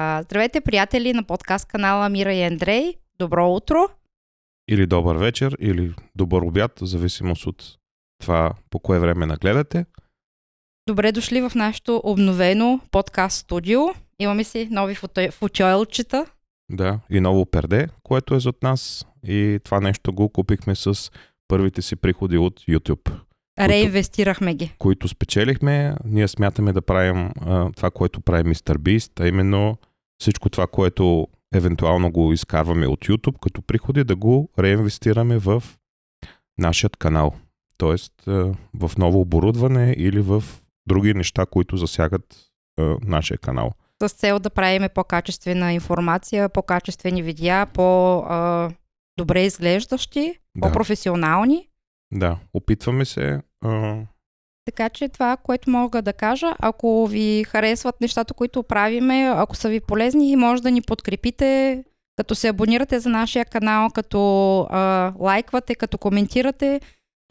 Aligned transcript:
А, 0.00 0.22
здравейте, 0.22 0.60
приятели 0.60 1.12
на 1.12 1.24
подкаст 1.24 1.68
канала 1.68 2.08
Мира 2.08 2.34
и 2.34 2.42
Андрей. 2.42 2.94
Добро 3.18 3.50
утро. 3.50 3.76
Или 4.70 4.86
добър 4.86 5.16
вечер, 5.16 5.56
или 5.60 5.94
добър 6.14 6.42
обяд, 6.42 6.80
в 6.80 6.86
зависимост 6.86 7.46
от 7.46 7.64
това 8.20 8.54
по 8.70 8.78
кое 8.78 8.98
време 8.98 9.26
нагледате. 9.26 9.86
Добре 10.88 11.12
дошли 11.12 11.40
в 11.40 11.52
нашето 11.54 12.00
обновено 12.04 12.80
подкаст 12.90 13.38
студио. 13.38 13.80
Имаме 14.18 14.44
си 14.44 14.68
нови 14.70 14.94
фото... 14.94 15.20
Да, 16.70 17.00
и 17.10 17.20
ново 17.20 17.46
перде, 17.46 17.88
което 18.02 18.34
е 18.34 18.40
зад 18.40 18.62
нас. 18.62 19.06
И 19.26 19.60
това 19.64 19.80
нещо 19.80 20.12
го 20.12 20.28
купихме 20.28 20.74
с 20.74 21.10
първите 21.48 21.82
си 21.82 21.96
приходи 21.96 22.38
от 22.38 22.60
YouTube. 22.60 23.20
Реинвестирахме 23.60 24.54
ги. 24.54 24.74
Които 24.78 25.08
спечелихме. 25.08 25.94
Ние 26.04 26.28
смятаме 26.28 26.72
да 26.72 26.82
правим 26.82 27.30
а, 27.40 27.72
това, 27.76 27.90
което 27.90 28.20
прави 28.20 28.48
Мистер 28.48 28.78
Бист, 28.78 29.20
а 29.20 29.28
именно 29.28 29.78
всичко 30.20 30.50
това, 30.50 30.66
което 30.66 31.28
евентуално 31.54 32.12
го 32.12 32.32
изкарваме 32.32 32.86
от 32.86 33.00
YouTube 33.00 33.38
като 33.40 33.62
приходи, 33.62 34.04
да 34.04 34.16
го 34.16 34.50
реинвестираме 34.58 35.38
в 35.38 35.62
нашият 36.58 36.96
канал. 36.96 37.34
Тоест 37.76 38.12
в 38.74 38.90
ново 38.98 39.20
оборудване 39.20 39.94
или 39.98 40.20
в 40.20 40.44
други 40.86 41.14
неща, 41.14 41.46
които 41.46 41.76
засягат 41.76 42.36
нашия 43.02 43.38
канал. 43.38 43.72
С 44.02 44.12
цел 44.12 44.38
да 44.38 44.50
правим 44.50 44.88
по-качествена 44.94 45.72
информация, 45.72 46.48
по-качествени 46.48 47.22
видеа, 47.22 47.66
по-добре 47.74 49.42
изглеждащи, 49.42 50.34
да. 50.56 50.60
по-професионални. 50.60 51.68
Да, 52.12 52.38
опитваме 52.54 53.04
се 53.04 53.40
така 54.68 54.88
че 54.88 55.08
това, 55.08 55.36
което 55.36 55.70
мога 55.70 56.02
да 56.02 56.12
кажа, 56.12 56.54
ако 56.58 57.06
ви 57.06 57.44
харесват 57.44 58.00
нещата, 58.00 58.34
които 58.34 58.62
правиме, 58.62 59.32
ако 59.36 59.56
са 59.56 59.68
ви 59.68 59.80
полезни, 59.80 60.36
може 60.36 60.62
да 60.62 60.70
ни 60.70 60.82
подкрепите, 60.82 61.84
като 62.16 62.34
се 62.34 62.48
абонирате 62.48 63.00
за 63.00 63.08
нашия 63.08 63.44
канал, 63.44 63.88
като 63.94 64.60
а, 64.60 65.12
лайквате, 65.18 65.74
като 65.74 65.98
коментирате 65.98 66.80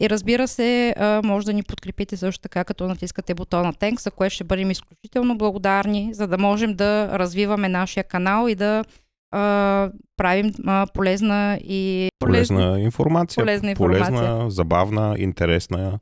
и 0.02 0.10
разбира 0.10 0.48
се, 0.48 0.94
а, 0.96 1.20
може 1.24 1.46
да 1.46 1.52
ни 1.52 1.62
подкрепите 1.62 2.16
също 2.16 2.42
така, 2.42 2.64
като 2.64 2.88
натискате 2.88 3.34
бутона 3.34 3.72
Thanks, 3.72 4.00
за 4.00 4.10
което 4.10 4.34
ще 4.34 4.44
бъдем 4.44 4.70
изключително 4.70 5.38
благодарни, 5.38 6.10
за 6.12 6.26
да 6.26 6.38
можем 6.38 6.74
да 6.74 7.18
развиваме 7.18 7.68
нашия 7.68 8.04
канал 8.04 8.48
и 8.48 8.54
да 8.54 8.84
а, 9.30 9.90
правим 10.16 10.52
а, 10.66 10.86
полезна 10.94 11.58
и... 11.62 12.08
Полезна 12.18 12.80
информация. 12.80 13.42
Полезна, 13.42 13.70
информация. 13.70 14.16
полезна, 14.16 14.50
забавна, 14.50 15.14
интересна 15.18 15.98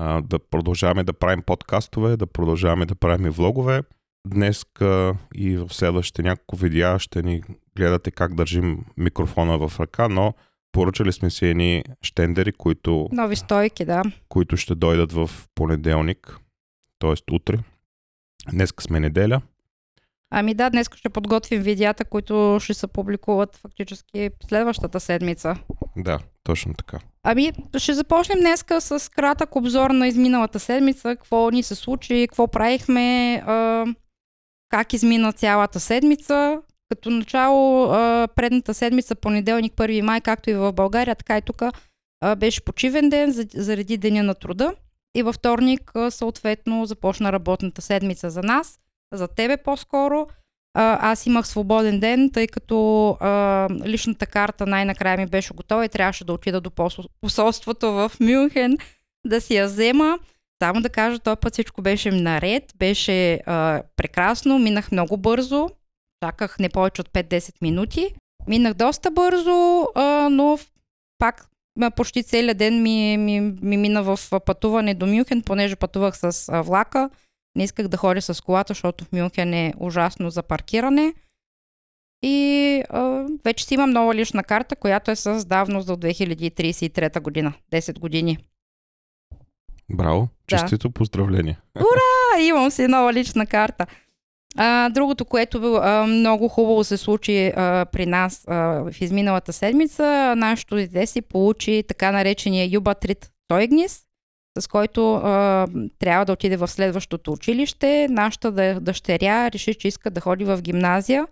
а, 0.00 0.20
да 0.20 0.38
продължаваме 0.38 1.04
да 1.04 1.12
правим 1.12 1.42
подкастове, 1.42 2.16
да 2.16 2.26
продължаваме 2.26 2.86
да 2.86 2.94
правим 2.94 3.30
влогове. 3.30 3.82
Днес 4.26 4.64
и 5.34 5.56
в 5.56 5.68
следващите 5.70 6.22
няколко 6.22 6.56
видеа 6.56 6.98
ще 6.98 7.22
ни 7.22 7.42
гледате 7.76 8.10
как 8.10 8.34
държим 8.34 8.84
микрофона 8.96 9.68
в 9.68 9.80
ръка, 9.80 10.08
но 10.08 10.34
поръчали 10.72 11.12
сме 11.12 11.30
си 11.30 11.46
едни 11.46 11.84
штендери, 12.02 12.52
които... 12.52 13.08
Нови 13.12 13.36
стойки, 13.36 13.84
да. 13.84 14.02
Които 14.28 14.56
ще 14.56 14.74
дойдат 14.74 15.12
в 15.12 15.30
понеделник, 15.54 16.38
т.е. 16.98 17.34
утре. 17.34 17.58
Днес 18.52 18.72
сме 18.80 19.00
неделя. 19.00 19.40
Ами 20.30 20.54
да, 20.54 20.70
днес 20.70 20.90
ще 20.96 21.08
подготвим 21.08 21.62
видеята, 21.62 22.04
които 22.04 22.58
ще 22.60 22.74
се 22.74 22.86
публикуват 22.86 23.56
фактически 23.56 24.30
следващата 24.48 25.00
седмица. 25.00 25.56
Да, 25.96 26.18
точно 26.44 26.74
така. 26.74 26.98
Ами, 27.22 27.52
ще 27.78 27.94
започнем 27.94 28.38
днеска 28.38 28.80
с 28.80 29.10
кратък 29.10 29.56
обзор 29.56 29.90
на 29.90 30.08
изминалата 30.08 30.58
седмица, 30.58 31.16
какво 31.16 31.50
ни 31.50 31.62
се 31.62 31.74
случи, 31.74 32.26
какво 32.28 32.48
правихме, 32.48 33.34
а, 33.46 33.86
как 34.68 34.92
измина 34.92 35.32
цялата 35.32 35.80
седмица. 35.80 36.62
Като 36.88 37.10
начало, 37.10 37.84
а, 37.84 38.28
предната 38.34 38.74
седмица, 38.74 39.14
понеделник, 39.14 39.72
1 39.72 40.02
май, 40.02 40.20
както 40.20 40.50
и 40.50 40.54
в 40.54 40.72
България, 40.72 41.16
така 41.16 41.38
и 41.38 41.42
тук 41.42 41.62
беше 42.36 42.64
почивен 42.64 43.08
ден 43.08 43.48
заради 43.54 43.96
Деня 43.96 44.22
на 44.22 44.34
труда. 44.34 44.74
И 45.16 45.22
във 45.22 45.34
вторник, 45.34 45.92
съответно, 46.10 46.86
започна 46.86 47.32
работната 47.32 47.82
седмица 47.82 48.30
за 48.30 48.42
нас, 48.42 48.78
за 49.12 49.28
тебе 49.28 49.56
по-скоро– 49.56 50.26
аз 50.74 51.26
имах 51.26 51.48
свободен 51.48 52.00
ден, 52.00 52.30
тъй 52.30 52.46
като 52.46 53.08
а, 53.20 53.68
личната 53.84 54.26
карта 54.26 54.66
най-накрая 54.66 55.18
ми 55.18 55.26
беше 55.26 55.54
готова 55.54 55.84
и 55.84 55.88
трябваше 55.88 56.24
да 56.24 56.32
отида 56.32 56.60
до 56.60 56.70
посолството 57.20 57.92
в 57.92 58.12
Мюнхен 58.20 58.78
да 59.26 59.40
си 59.40 59.54
я 59.54 59.66
взема. 59.66 60.18
Само 60.62 60.80
да 60.80 60.88
кажа, 60.88 61.18
този 61.18 61.36
път 61.40 61.52
всичко 61.52 61.82
беше 61.82 62.10
наред, 62.10 62.72
беше 62.78 63.40
а, 63.46 63.82
прекрасно, 63.96 64.58
минах 64.58 64.92
много 64.92 65.16
бързо, 65.16 65.68
чаках 66.24 66.58
не 66.58 66.68
повече 66.68 67.00
от 67.00 67.08
5-10 67.08 67.52
минути. 67.62 68.14
Минах 68.46 68.74
доста 68.74 69.10
бързо, 69.10 69.88
а, 69.94 70.28
но 70.30 70.58
пак 71.18 71.46
почти 71.96 72.22
целият 72.22 72.58
ден 72.58 72.82
ми, 72.82 73.16
ми, 73.16 73.40
ми 73.40 73.76
мина 73.76 74.02
в 74.02 74.18
пътуване 74.46 74.94
до 74.94 75.06
Мюнхен, 75.06 75.42
понеже 75.42 75.76
пътувах 75.76 76.18
с 76.18 76.62
влака. 76.62 77.10
Не 77.56 77.64
исках 77.64 77.88
да 77.88 77.96
ходя 77.96 78.22
с 78.22 78.40
колата, 78.40 78.70
защото 78.70 79.04
в 79.04 79.12
Мюнхен 79.12 79.54
е 79.54 79.74
ужасно 79.78 80.30
за 80.30 80.42
паркиране. 80.42 81.14
И 82.22 82.82
а, 82.88 83.26
вече 83.44 83.64
си 83.64 83.74
имам 83.74 83.90
нова 83.90 84.14
лична 84.14 84.44
карта, 84.44 84.76
която 84.76 85.10
е 85.10 85.16
с 85.16 85.44
давност 85.44 85.86
до 85.86 85.96
2033 85.96 87.20
година. 87.20 87.52
10 87.72 87.98
години. 87.98 88.38
Браво! 89.90 90.28
Честито 90.46 90.88
да. 90.88 90.92
поздравление! 90.92 91.58
Ура! 91.76 92.42
Имам 92.42 92.70
си 92.70 92.86
нова 92.86 93.12
лична 93.12 93.46
карта. 93.46 93.86
А, 94.56 94.88
другото, 94.88 95.24
което 95.24 95.74
а, 95.74 96.06
много 96.06 96.48
хубаво 96.48 96.84
се 96.84 96.96
случи 96.96 97.52
а, 97.56 97.86
при 97.92 98.06
нас 98.06 98.44
а, 98.48 98.54
в 98.56 99.00
изминалата 99.00 99.52
седмица, 99.52 100.34
нашето 100.36 100.74
дете 100.74 101.06
си 101.06 101.22
получи 101.22 101.84
така 101.88 102.12
наречения 102.12 102.68
Юбатрит 102.72 103.30
Тойгнис, 103.48 104.02
с 104.58 104.66
който 104.66 105.14
а, 105.14 105.66
трябва 105.98 106.24
да 106.24 106.32
отиде 106.32 106.56
в 106.56 106.68
следващото 106.68 107.32
училище. 107.32 108.08
Нашата 108.10 108.80
дъщеря 108.80 109.50
реши, 109.50 109.74
че 109.74 109.88
иска 109.88 110.10
да 110.10 110.20
ходи 110.20 110.44
в 110.44 110.62
гимназия, 110.62 111.26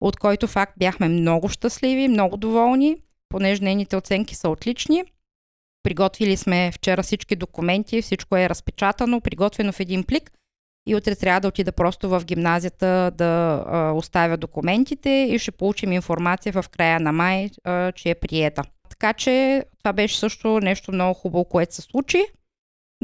от 0.00 0.16
който 0.16 0.46
факт 0.46 0.72
бяхме 0.78 1.08
много 1.08 1.48
щастливи, 1.48 2.08
много 2.08 2.36
доволни, 2.36 2.96
понеже 3.28 3.64
нейните 3.64 3.96
оценки 3.96 4.34
са 4.34 4.48
отлични. 4.48 5.04
Приготвили 5.82 6.36
сме 6.36 6.72
вчера 6.72 7.02
всички 7.02 7.36
документи, 7.36 8.02
всичко 8.02 8.36
е 8.36 8.48
разпечатано, 8.48 9.20
приготвено 9.20 9.72
в 9.72 9.80
един 9.80 10.04
плик 10.04 10.30
и 10.88 10.94
утре 10.94 11.16
трябва 11.16 11.40
да 11.40 11.48
отида 11.48 11.72
просто 11.72 12.08
в 12.08 12.22
гимназията 12.24 13.12
да 13.14 13.64
а, 13.66 13.92
оставя 13.92 14.36
документите 14.36 15.10
и 15.10 15.38
ще 15.38 15.50
получим 15.50 15.92
информация 15.92 16.52
в 16.52 16.64
края 16.68 17.00
на 17.00 17.12
май, 17.12 17.50
а, 17.64 17.92
че 17.92 18.10
е 18.10 18.14
приета. 18.14 18.62
Така 18.88 19.12
че 19.12 19.64
това 19.78 19.92
беше 19.92 20.18
също 20.18 20.60
нещо 20.60 20.92
много 20.92 21.14
хубаво, 21.14 21.44
което 21.44 21.74
се 21.74 21.82
случи. 21.82 22.24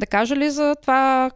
Да 0.00 0.06
кажа 0.06 0.37
ли 0.37 0.50
за 0.50 0.77
това, 0.82 1.31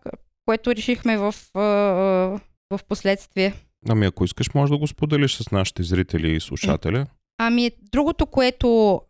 което 0.46 0.74
решихме 0.74 1.18
в, 1.18 1.34
в 1.54 2.80
последствие? 2.88 3.54
Ами 3.88 4.06
ако 4.06 4.24
искаш, 4.24 4.54
може 4.54 4.72
да 4.72 4.78
го 4.78 4.86
споделиш 4.86 5.36
с 5.36 5.50
нашите 5.50 5.82
зрители 5.82 6.32
и 6.32 6.40
слушатели. 6.40 7.04
Ами 7.38 7.70
другото, 7.92 8.26
което 8.26 9.00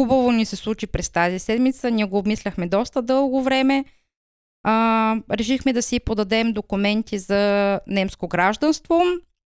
хубаво 0.00 0.32
ни 0.32 0.44
се 0.44 0.56
случи 0.56 0.86
през 0.86 1.10
тази 1.10 1.38
седмица, 1.38 1.90
ние 1.90 2.04
го 2.04 2.18
обмисляхме 2.18 2.66
доста 2.66 3.02
дълго 3.02 3.42
време. 3.42 3.84
А, 4.64 5.16
решихме 5.30 5.72
да 5.72 5.82
си 5.82 6.00
подадем 6.00 6.52
документи 6.52 7.18
за 7.18 7.80
немско 7.86 8.28
гражданство. 8.28 9.02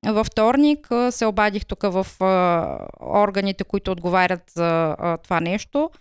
Във 0.07 0.27
вторник 0.27 0.89
се 1.11 1.27
обадих 1.27 1.67
тук 1.67 1.83
в 1.83 2.07
а, 2.21 2.79
органите, 3.01 3.65
които 3.65 3.93
отговарят 3.93 4.43
за 4.51 4.97
а, 4.99 5.17
това 5.17 5.41
нещо– 5.41 5.91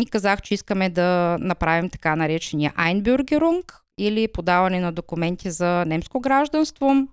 и 0.00 0.06
казах, 0.06 0.42
че 0.42 0.54
искаме 0.54 0.90
да 0.90 1.38
направим 1.40 1.90
така 1.90 2.16
наречения 2.16 2.72
Einbürgerung 2.78 3.74
или 3.98 4.28
подаване 4.28 4.80
на 4.80 4.92
документи 4.92 5.50
за 5.50 5.84
немско 5.86 6.20
гражданство. 6.20 7.08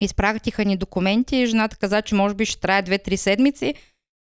Изпратиха 0.00 0.64
ни 0.64 0.76
документи. 0.76 1.46
Жената 1.46 1.76
каза, 1.76 2.02
че 2.02 2.14
може 2.14 2.34
би 2.34 2.44
ще 2.44 2.60
трае 2.60 2.82
2-3 2.82 3.16
седмици. 3.16 3.74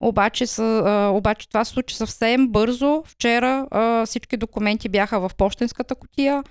Обаче, 0.03 0.47
са, 0.47 1.11
обаче 1.13 1.49
това 1.49 1.65
се 1.65 1.71
случи 1.71 1.95
съвсем 1.95 2.47
бързо. 2.47 3.03
Вчера 3.05 3.67
всички 4.05 4.37
документи 4.37 4.89
бяха 4.89 5.19
в 5.19 5.31
почтенската 5.37 5.95
котия 5.95 6.43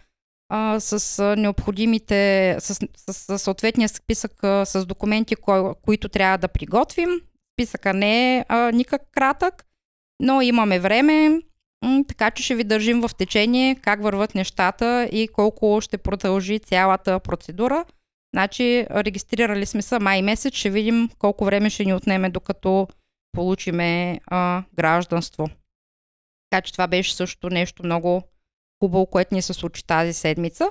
а, 0.50 0.80
с 0.80 1.36
необходимите, 1.36 2.56
с, 2.60 2.74
с, 2.96 3.12
с 3.12 3.38
съответния 3.38 3.88
списък 3.88 4.44
а, 4.44 4.64
с 4.64 4.86
документи, 4.86 5.36
ко, 5.36 5.74
които 5.82 6.08
трябва 6.08 6.38
да 6.38 6.48
приготвим. 6.48 7.08
Списъка 7.54 7.94
не 7.94 8.36
е 8.36 8.44
а, 8.48 8.72
никак 8.72 9.02
кратък 9.12 9.64
но 10.20 10.42
имаме 10.42 10.80
време, 10.80 11.42
така 12.08 12.30
че 12.30 12.42
ще 12.42 12.54
ви 12.54 12.64
държим 12.64 13.00
в 13.00 13.10
течение 13.18 13.74
как 13.74 14.02
върват 14.02 14.34
нещата 14.34 15.08
и 15.12 15.28
колко 15.28 15.80
ще 15.80 15.98
продължи 15.98 16.58
цялата 16.58 17.20
процедура. 17.20 17.84
Значи, 18.34 18.86
регистрирали 18.90 19.66
сме 19.66 19.82
се 19.82 19.98
май 19.98 20.22
месец, 20.22 20.54
ще 20.54 20.70
видим 20.70 21.10
колко 21.18 21.44
време 21.44 21.70
ще 21.70 21.84
ни 21.84 21.94
отнеме 21.94 22.30
докато 22.30 22.88
получиме 23.32 24.20
а, 24.26 24.62
гражданство. 24.74 25.48
Така 26.50 26.62
че 26.62 26.72
това 26.72 26.86
беше 26.86 27.14
също 27.14 27.50
нещо 27.50 27.84
много 27.84 28.22
хубаво, 28.82 29.06
което 29.06 29.34
ни 29.34 29.42
се 29.42 29.52
случи 29.52 29.86
тази 29.86 30.12
седмица. 30.12 30.70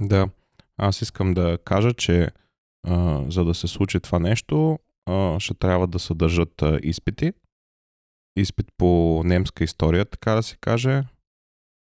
Да, 0.00 0.28
аз 0.76 1.02
искам 1.02 1.34
да 1.34 1.58
кажа, 1.64 1.92
че 1.92 2.28
а, 2.88 3.22
за 3.28 3.44
да 3.44 3.54
се 3.54 3.66
случи 3.66 4.00
това 4.00 4.18
нещо, 4.18 4.78
а, 5.06 5.40
ще 5.40 5.54
трябва 5.54 5.86
да 5.86 5.98
съдържат 5.98 6.62
а, 6.62 6.78
изпити. 6.82 7.32
Изпит 8.36 8.66
по 8.78 9.22
немска 9.24 9.64
история, 9.64 10.04
така 10.04 10.32
да 10.34 10.42
се 10.42 10.56
каже. 10.60 11.02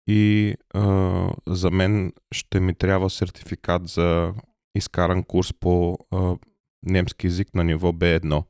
И 0.06 0.54
а, 0.74 1.30
за 1.46 1.70
мен 1.70 2.12
ще 2.32 2.60
ми 2.60 2.74
трябва 2.74 3.10
сертификат 3.10 3.88
за 3.88 4.34
изкаран 4.74 5.24
курс 5.24 5.52
по 5.52 5.98
а, 6.10 6.36
немски 6.82 7.26
язик 7.26 7.54
на 7.54 7.64
ниво 7.64 7.92
B1. 7.92 8.44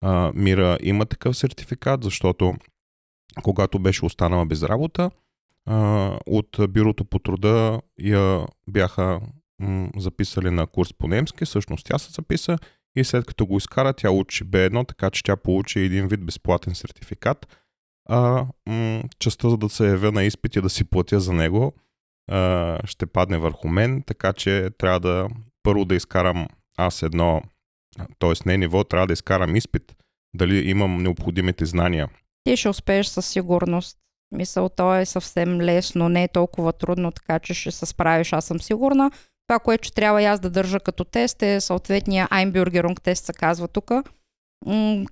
А, 0.00 0.32
Мира 0.34 0.78
има 0.82 1.06
такъв 1.06 1.36
сертификат, 1.36 2.04
защото 2.04 2.54
когато 3.42 3.78
беше 3.78 4.04
останала 4.04 4.46
без 4.46 4.62
работа, 4.62 5.10
а, 5.66 6.18
от 6.26 6.56
бюрото 6.68 7.04
по 7.04 7.18
труда 7.18 7.80
я 7.98 8.46
бяха 8.70 9.20
записали 9.96 10.50
на 10.50 10.66
курс 10.66 10.92
по 10.92 11.08
немски, 11.08 11.44
всъщност 11.44 11.86
тя 11.86 11.98
се 11.98 12.12
записа 12.12 12.58
и 12.96 13.04
след 13.04 13.26
като 13.26 13.46
го 13.46 13.56
изкара, 13.56 13.92
тя 13.92 14.10
учи 14.10 14.44
B1, 14.44 14.88
така 14.88 15.10
че 15.10 15.22
тя 15.22 15.36
получи 15.36 15.80
един 15.80 16.08
вид 16.08 16.26
безплатен 16.26 16.74
сертификат. 16.74 17.58
А 18.08 18.46
м- 18.68 19.02
частта 19.18 19.50
за 19.50 19.56
да 19.56 19.68
се 19.68 19.86
явя 19.88 20.12
на 20.12 20.24
изпит 20.24 20.56
и 20.56 20.60
да 20.60 20.70
си 20.70 20.84
платя 20.84 21.20
за 21.20 21.32
него 21.32 21.74
а, 22.30 22.78
ще 22.86 23.06
падне 23.06 23.38
върху 23.38 23.68
мен, 23.68 24.02
така 24.02 24.32
че 24.32 24.70
трябва 24.78 25.00
да 25.00 25.28
първо 25.62 25.84
да 25.84 25.94
изкарам 25.94 26.48
аз 26.76 27.02
едно, 27.02 27.42
т.е. 28.18 28.32
не 28.46 28.58
ниво, 28.58 28.84
трябва 28.84 29.06
да 29.06 29.12
изкарам 29.12 29.56
изпит, 29.56 29.96
дали 30.34 30.70
имам 30.70 31.02
необходимите 31.02 31.64
знания. 31.64 32.08
Ти 32.44 32.56
ще 32.56 32.68
успееш 32.68 33.06
със 33.06 33.26
сигурност. 33.26 33.98
Мисъл, 34.32 34.68
то 34.68 34.94
е 34.94 35.06
съвсем 35.06 35.60
лесно, 35.60 36.08
не 36.08 36.24
е 36.24 36.28
толкова 36.28 36.72
трудно, 36.72 37.12
така 37.12 37.38
че 37.38 37.54
ще 37.54 37.70
се 37.70 37.86
справиш, 37.86 38.32
аз 38.32 38.44
съм 38.44 38.60
сигурна. 38.60 39.10
Това, 39.48 39.58
което 39.58 39.92
трябва 39.92 40.22
и 40.22 40.24
аз 40.24 40.40
да 40.40 40.50
държа 40.50 40.80
като 40.80 41.04
тест 41.04 41.42
е 41.42 41.60
съответния 41.60 42.28
Einbürgerung 42.28 43.00
тест, 43.00 43.24
се 43.24 43.32
казва 43.32 43.68
тук. 43.68 43.92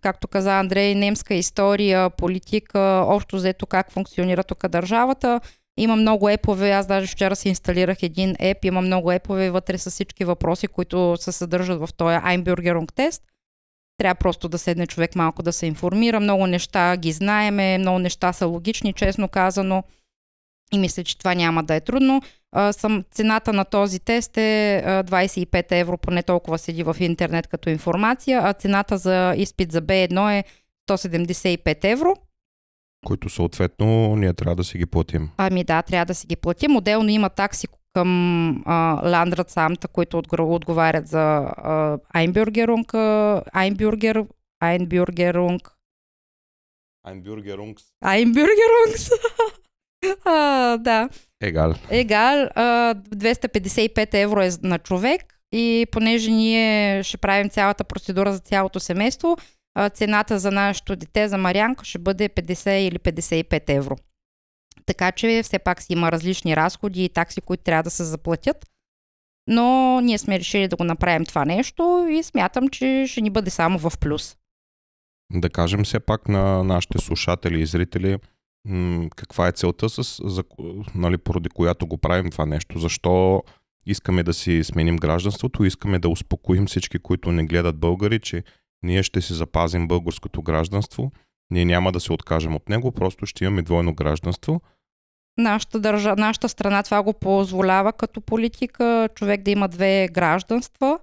Както 0.00 0.28
каза 0.28 0.58
Андрей, 0.58 0.94
немска 0.94 1.34
история, 1.34 2.10
политика, 2.10 3.04
общо 3.06 3.36
взето 3.36 3.66
как 3.66 3.92
функционира 3.92 4.44
тук 4.44 4.68
държавата. 4.68 5.40
Има 5.76 5.96
много 5.96 6.28
епове, 6.28 6.70
аз 6.70 6.86
даже 6.86 7.06
вчера 7.06 7.36
си 7.36 7.48
инсталирах 7.48 8.02
един 8.02 8.36
еп, 8.38 8.64
има 8.64 8.80
много 8.80 9.12
епове 9.12 9.50
вътре 9.50 9.78
с 9.78 9.90
всички 9.90 10.24
въпроси, 10.24 10.68
които 10.68 11.16
се 11.20 11.32
съдържат 11.32 11.80
в 11.80 11.88
този 11.96 12.16
Einbürgerung 12.16 12.92
тест. 12.94 13.22
Трябва 13.98 14.14
просто 14.14 14.48
да 14.48 14.58
седне 14.58 14.86
човек 14.86 15.16
малко 15.16 15.42
да 15.42 15.52
се 15.52 15.66
информира. 15.66 16.20
Много 16.20 16.46
неща 16.46 16.96
ги 16.96 17.12
знаеме, 17.12 17.78
много 17.78 17.98
неща 17.98 18.32
са 18.32 18.46
логични, 18.46 18.92
честно 18.92 19.28
казано. 19.28 19.84
И 20.72 20.78
мисля, 20.78 21.04
че 21.04 21.18
това 21.18 21.34
няма 21.34 21.62
да 21.62 21.74
е 21.74 21.80
трудно. 21.80 22.22
А, 22.52 22.72
съм, 22.72 23.04
цената 23.10 23.52
на 23.52 23.64
този 23.64 23.98
тест 23.98 24.36
е 24.36 24.82
а, 24.86 25.04
25 25.04 25.66
евро, 25.70 25.98
поне 25.98 26.22
толкова 26.22 26.58
седи 26.58 26.82
в 26.82 26.96
интернет 27.00 27.46
като 27.46 27.70
информация, 27.70 28.40
а 28.44 28.52
цената 28.52 28.98
за 28.98 29.34
изпит 29.36 29.72
за 29.72 29.82
B1 29.82 30.38
е 30.38 30.44
175 30.90 31.84
евро. 31.84 32.14
Които 33.06 33.28
съответно 33.28 34.16
ние 34.16 34.34
трябва 34.34 34.56
да 34.56 34.64
си 34.64 34.78
ги 34.78 34.86
платим. 34.86 35.30
Ами 35.36 35.64
да, 35.64 35.82
трябва 35.82 36.06
да 36.06 36.14
си 36.14 36.26
ги 36.26 36.36
платим. 36.36 36.76
Отделно 36.76 37.08
има 37.08 37.30
такси 37.30 37.66
към 37.94 38.62
Ландрат 39.04 39.50
самта, 39.50 39.88
които 39.88 40.22
отговарят 40.38 41.08
за 41.08 41.50
Einbürgerung, 42.14 42.86
Einbürger, 43.54 44.26
Einbürgerung. 44.62 45.60
Einbürgerungs. 47.06 47.82
Einbürgerungs. 48.04 49.10
а, 50.24 50.76
да. 50.76 51.08
Егал. 51.40 51.74
Егал. 51.90 52.48
255 52.56 54.14
евро 54.14 54.40
е 54.40 54.50
на 54.62 54.78
човек 54.78 55.22
и 55.52 55.86
понеже 55.92 56.30
ние 56.30 57.02
ще 57.02 57.16
правим 57.16 57.50
цялата 57.50 57.84
процедура 57.84 58.32
за 58.32 58.38
цялото 58.38 58.80
семейство, 58.80 59.36
цената 59.94 60.38
за 60.38 60.50
нашето 60.50 60.96
дете, 60.96 61.28
за 61.28 61.38
Марянка, 61.38 61.84
ще 61.84 61.98
бъде 61.98 62.28
50 62.28 62.70
или 62.70 62.98
55 62.98 63.62
евро. 63.68 63.96
Така 64.86 65.12
че 65.12 65.40
все 65.42 65.58
пак 65.58 65.82
си 65.82 65.92
има 65.92 66.12
различни 66.12 66.56
разходи 66.56 67.04
и 67.04 67.08
такси, 67.08 67.40
които 67.40 67.62
трябва 67.62 67.82
да 67.82 67.90
се 67.90 68.04
заплатят. 68.04 68.66
Но 69.46 70.00
ние 70.00 70.18
сме 70.18 70.38
решили 70.38 70.68
да 70.68 70.76
го 70.76 70.84
направим 70.84 71.24
това 71.24 71.44
нещо 71.44 72.06
и 72.10 72.22
смятам, 72.22 72.68
че 72.68 73.04
ще 73.08 73.20
ни 73.20 73.30
бъде 73.30 73.50
само 73.50 73.78
в 73.78 73.92
плюс. 74.00 74.36
Да 75.32 75.50
кажем 75.50 75.84
все 75.84 76.00
пак 76.00 76.28
на 76.28 76.64
нашите 76.64 76.98
слушатели 76.98 77.60
и 77.60 77.66
зрители 77.66 78.18
каква 79.16 79.48
е 79.48 79.52
целта, 79.52 79.88
с, 79.88 80.20
за, 80.24 80.44
нали, 80.94 81.18
поради 81.18 81.48
която 81.48 81.86
го 81.86 81.98
правим 81.98 82.30
това 82.30 82.46
нещо. 82.46 82.78
Защо 82.78 83.42
искаме 83.86 84.22
да 84.22 84.34
си 84.34 84.64
сменим 84.64 84.96
гражданството, 84.96 85.64
искаме 85.64 85.98
да 85.98 86.08
успокоим 86.08 86.66
всички, 86.66 86.98
които 86.98 87.32
не 87.32 87.44
гледат 87.44 87.78
българи, 87.78 88.20
че 88.20 88.44
ние 88.82 89.02
ще 89.02 89.20
си 89.20 89.34
запазим 89.34 89.88
българското 89.88 90.42
гражданство, 90.42 91.12
ние 91.50 91.64
няма 91.64 91.92
да 91.92 92.00
се 92.00 92.12
откажем 92.12 92.56
от 92.56 92.68
него, 92.68 92.92
просто 92.92 93.26
ще 93.26 93.44
имаме 93.44 93.62
двойно 93.62 93.94
гражданство. 93.94 94.60
Нашата, 95.38 95.80
държа, 95.80 96.14
нашата 96.16 96.48
страна 96.48 96.82
това 96.82 97.02
го 97.02 97.12
позволява 97.12 97.92
като 97.92 98.20
политика, 98.20 99.08
човек 99.14 99.42
да 99.42 99.50
има 99.50 99.68
две 99.68 100.08
гражданства, 100.12 100.98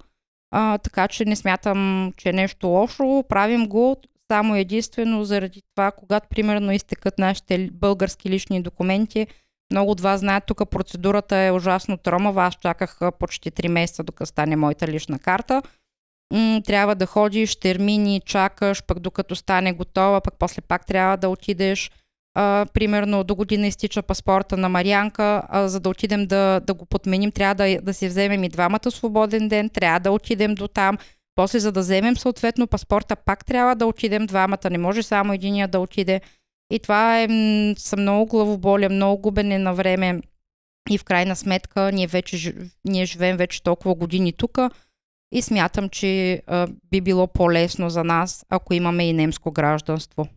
а, 0.51 0.77
така 0.77 1.07
че 1.07 1.25
не 1.25 1.35
смятам, 1.35 2.13
че 2.17 2.29
е 2.29 2.33
нещо 2.33 2.67
лошо. 2.67 3.23
Правим 3.29 3.67
го 3.67 3.97
само 4.31 4.55
единствено 4.55 5.23
заради 5.23 5.61
това, 5.75 5.91
когато 5.91 6.27
примерно 6.29 6.71
изтекат 6.71 7.19
нашите 7.19 7.69
български 7.73 8.29
лични 8.29 8.61
документи, 8.61 9.27
много 9.71 9.91
от 9.91 10.01
вас 10.01 10.19
знаят, 10.19 10.43
тук 10.45 10.69
процедурата 10.69 11.37
е 11.37 11.51
ужасно 11.51 11.97
тромава. 11.97 12.43
Аз 12.43 12.55
чаках 12.55 12.99
почти 13.19 13.51
3 13.51 13.67
месеца, 13.67 14.03
докато 14.03 14.25
стане 14.25 14.55
моята 14.55 14.87
лична 14.87 15.19
карта 15.19 15.61
трябва 16.65 16.95
да 16.95 17.05
ходиш, 17.05 17.55
термини, 17.55 18.21
чакаш, 18.25 18.83
пък 18.83 18.99
докато 18.99 19.35
стане 19.35 19.73
готова, 19.73 20.21
пък 20.21 20.33
после 20.39 20.61
пак 20.61 20.85
трябва 20.85 21.17
да 21.17 21.29
отидеш. 21.29 21.91
А, 22.35 22.65
примерно 22.73 23.23
до 23.23 23.35
година 23.35 23.67
изтича 23.67 24.03
паспорта 24.03 24.57
на 24.57 24.69
Марианка, 24.69 25.43
а, 25.49 25.67
за 25.67 25.79
да 25.79 25.89
отидем 25.89 26.25
да, 26.25 26.59
да 26.59 26.73
го 26.73 26.85
подменим, 26.85 27.31
трябва 27.31 27.55
да, 27.55 27.81
да 27.81 27.93
си 27.93 28.07
вземем 28.07 28.43
и 28.43 28.49
двамата 28.49 28.91
свободен 28.91 29.47
ден, 29.47 29.69
трябва 29.69 29.99
да 29.99 30.11
отидем 30.11 30.55
до 30.55 30.67
там. 30.67 30.97
После, 31.39 31.59
за 31.59 31.71
да 31.71 31.79
вземем 31.79 32.17
съответно 32.17 32.67
паспорта, 32.67 33.15
пак 33.15 33.45
трябва 33.45 33.75
да 33.75 33.85
отидем 33.85 34.25
двамата, 34.25 34.69
не 34.71 34.77
може 34.77 35.03
само 35.03 35.33
единия 35.33 35.67
да 35.67 35.79
отиде. 35.79 36.21
И 36.71 36.79
това 36.79 37.21
е, 37.21 37.27
са 37.77 37.97
много 37.97 38.25
главоболя, 38.25 38.89
много 38.89 39.21
губене 39.21 39.57
на 39.57 39.73
време. 39.73 40.21
И 40.89 40.97
в 40.97 41.03
крайна 41.03 41.35
сметка 41.35 41.91
ние 41.91 42.07
вече 42.07 42.55
ние 42.85 43.05
живеем 43.05 43.37
вече 43.37 43.63
толкова 43.63 43.95
години 43.95 44.33
тук, 44.33 44.57
и 45.31 45.41
смятам, 45.41 45.89
че 45.89 46.41
а, 46.47 46.67
би 46.91 47.01
било 47.01 47.27
по-лесно 47.27 47.89
за 47.89 48.03
нас, 48.03 48.45
ако 48.49 48.73
имаме 48.73 49.09
и 49.09 49.13
немско 49.13 49.51
гражданство. 49.51 50.27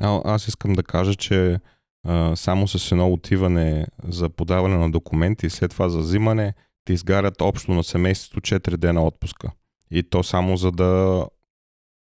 А, 0.00 0.20
аз 0.24 0.48
искам 0.48 0.72
да 0.72 0.82
кажа, 0.82 1.14
че 1.14 1.60
а, 2.06 2.36
само 2.36 2.68
с 2.68 2.92
едно 2.92 3.12
отиване 3.12 3.86
за 4.08 4.28
подаване 4.28 4.76
на 4.76 4.90
документи 4.90 5.46
и 5.46 5.50
след 5.50 5.70
това 5.70 5.88
за 5.88 5.98
взимане 5.98 6.54
ти 6.84 6.92
изгарят 6.92 7.40
общо 7.40 7.72
на 7.72 7.84
семейството 7.84 8.40
4 8.40 8.76
дена 8.76 9.06
отпуска. 9.06 9.50
И 9.90 10.02
то 10.02 10.22
само 10.22 10.56
за 10.56 10.72
да 10.72 11.24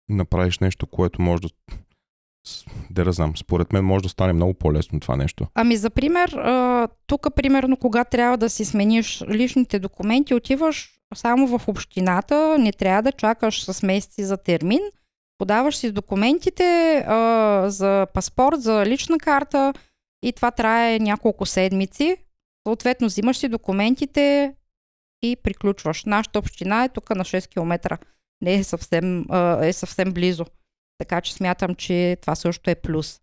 направиш 0.10 0.60
нещо, 0.60 0.88
което 0.88 1.22
може 1.22 1.42
да 1.42 1.50
да 2.90 3.12
знам, 3.12 3.38
според 3.38 3.74
мен 3.74 3.86
може 3.86 4.04
да 4.04 4.10
стане 4.10 4.34
много 4.34 4.54
по-лесно 4.54 5.00
това 5.00 5.16
нещо. 5.16 5.48
Ами 5.56 5.76
за 5.76 5.90
пример, 5.90 6.38
тук 7.08 7.28
примерно, 7.36 7.78
когато 7.78 8.10
трябва 8.10 8.38
да 8.38 8.50
си 8.50 8.66
смениш 8.66 9.24
личните 9.30 9.80
документи, 9.80 10.34
отиваш 10.34 10.90
само 11.16 11.58
в 11.58 11.68
общината, 11.68 12.58
не 12.60 12.72
трябва 12.72 13.02
да 13.02 13.12
чакаш 13.12 13.64
с 13.64 13.84
месеци 13.84 14.24
за 14.24 14.38
термин, 14.38 14.80
подаваш 15.38 15.78
си 15.78 15.92
документите 15.92 17.00
за 17.68 18.08
паспорт, 18.14 18.62
за 18.62 18.86
лична 18.86 19.18
карта 19.18 19.74
и 20.24 20.34
това 20.34 20.52
трае 20.52 21.00
няколко 21.00 21.46
седмици. 21.46 22.18
Съответно, 22.68 23.08
взимаш 23.08 23.38
си 23.38 23.48
документите 23.48 24.54
и 25.24 25.36
приключваш. 25.36 26.06
Нашата 26.06 26.40
община 26.40 26.84
е 26.84 26.90
тук 26.90 27.10
на 27.10 27.24
6 27.24 27.48
км. 27.48 27.98
Не 28.42 28.54
е 28.54 28.64
съвсем, 28.64 29.26
е 29.62 29.74
съвсем 29.74 30.14
близо. 30.14 30.46
Така 30.98 31.22
че 31.22 31.34
смятам, 31.34 31.76
че 31.76 32.18
това 32.22 32.36
също 32.36 32.70
е 32.70 32.76
плюс. 32.76 33.20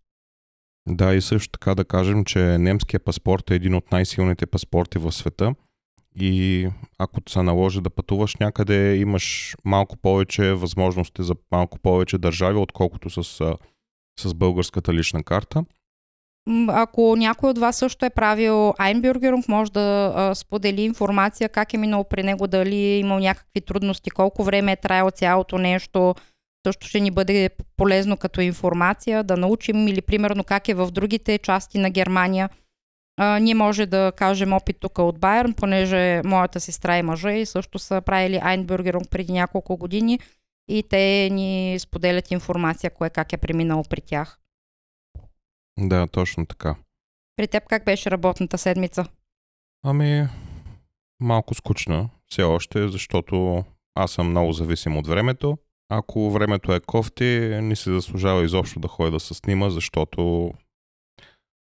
Да, 0.89 1.13
и 1.13 1.21
също 1.21 1.51
така 1.51 1.75
да 1.75 1.85
кажем, 1.85 2.25
че 2.25 2.39
немския 2.39 2.99
паспорт 2.99 3.51
е 3.51 3.55
един 3.55 3.75
от 3.75 3.91
най-силните 3.91 4.45
паспорти 4.45 4.99
в 4.99 5.11
света. 5.11 5.55
И 6.15 6.67
ако 6.97 7.21
се 7.29 7.43
наложи 7.43 7.81
да 7.81 7.89
пътуваш 7.89 8.35
някъде, 8.35 8.95
имаш 8.95 9.55
малко 9.65 9.97
повече 9.97 10.53
възможности 10.53 11.23
за 11.23 11.35
малко 11.51 11.79
повече 11.79 12.17
държави, 12.17 12.57
отколкото 12.57 13.23
с, 13.23 13.53
с 14.19 14.33
българската 14.33 14.93
лична 14.93 15.23
карта. 15.23 15.65
Ако 16.67 17.15
някой 17.17 17.49
от 17.49 17.57
вас 17.57 17.77
също 17.77 18.05
е 18.05 18.09
правил 18.09 18.53
Einbürgerung, 18.53 19.49
може 19.49 19.71
да 19.71 20.13
а, 20.15 20.35
сподели 20.35 20.81
информация 20.81 21.49
как 21.49 21.73
е 21.73 21.77
минал 21.77 22.03
при 22.03 22.23
него, 22.23 22.47
дали 22.47 22.75
е 22.75 22.99
имал 22.99 23.19
някакви 23.19 23.61
трудности, 23.61 24.09
колко 24.09 24.43
време 24.43 24.71
е 24.71 24.75
траяло 24.75 25.11
цялото 25.11 25.57
нещо, 25.57 26.15
също 26.67 26.87
ще 26.87 26.99
ни 26.99 27.11
бъде 27.11 27.49
полезно 27.77 28.17
като 28.17 28.41
информация 28.41 29.23
да 29.23 29.37
научим 29.37 29.87
или 29.87 30.01
примерно 30.01 30.43
как 30.43 30.69
е 30.69 30.73
в 30.73 30.91
другите 30.91 31.37
части 31.37 31.77
на 31.77 31.89
Германия. 31.89 32.49
А, 33.17 33.39
ние 33.39 33.53
може 33.53 33.85
да 33.85 34.11
кажем 34.15 34.53
опит 34.53 34.77
тук 34.79 34.99
от 34.99 35.19
Байерн, 35.19 35.53
понеже 35.53 36.21
моята 36.25 36.59
сестра 36.59 36.97
и 36.97 37.03
мъжа 37.03 37.31
и 37.31 37.45
също 37.45 37.79
са 37.79 38.01
правили 38.01 38.39
Айнбюргерунг 38.41 39.09
преди 39.09 39.33
няколко 39.33 39.77
години 39.77 40.19
и 40.69 40.83
те 40.89 41.29
ни 41.31 41.79
споделят 41.79 42.31
информация, 42.31 42.89
кое 42.89 43.09
как 43.09 43.33
е 43.33 43.37
преминало 43.37 43.83
при 43.89 44.01
тях. 44.01 44.37
Да, 45.79 46.07
точно 46.07 46.45
така. 46.45 46.75
При 47.35 47.47
теб 47.47 47.63
как 47.67 47.85
беше 47.85 48.11
работната 48.11 48.57
седмица? 48.57 49.05
Ами, 49.83 50.27
малко 51.19 51.53
скучна 51.53 52.09
все 52.27 52.43
още, 52.43 52.87
защото 52.87 53.63
аз 53.95 54.11
съм 54.11 54.29
много 54.29 54.51
зависим 54.53 54.97
от 54.97 55.07
времето. 55.07 55.57
Ако 55.89 56.31
времето 56.31 56.73
е 56.73 56.79
кофти, 56.79 57.23
не 57.61 57.75
се 57.75 57.93
заслужава 57.93 58.43
изобщо 58.43 58.79
да 58.79 58.87
ходя 58.87 59.11
да 59.11 59.19
се 59.19 59.33
снима, 59.33 59.69
защото 59.69 60.51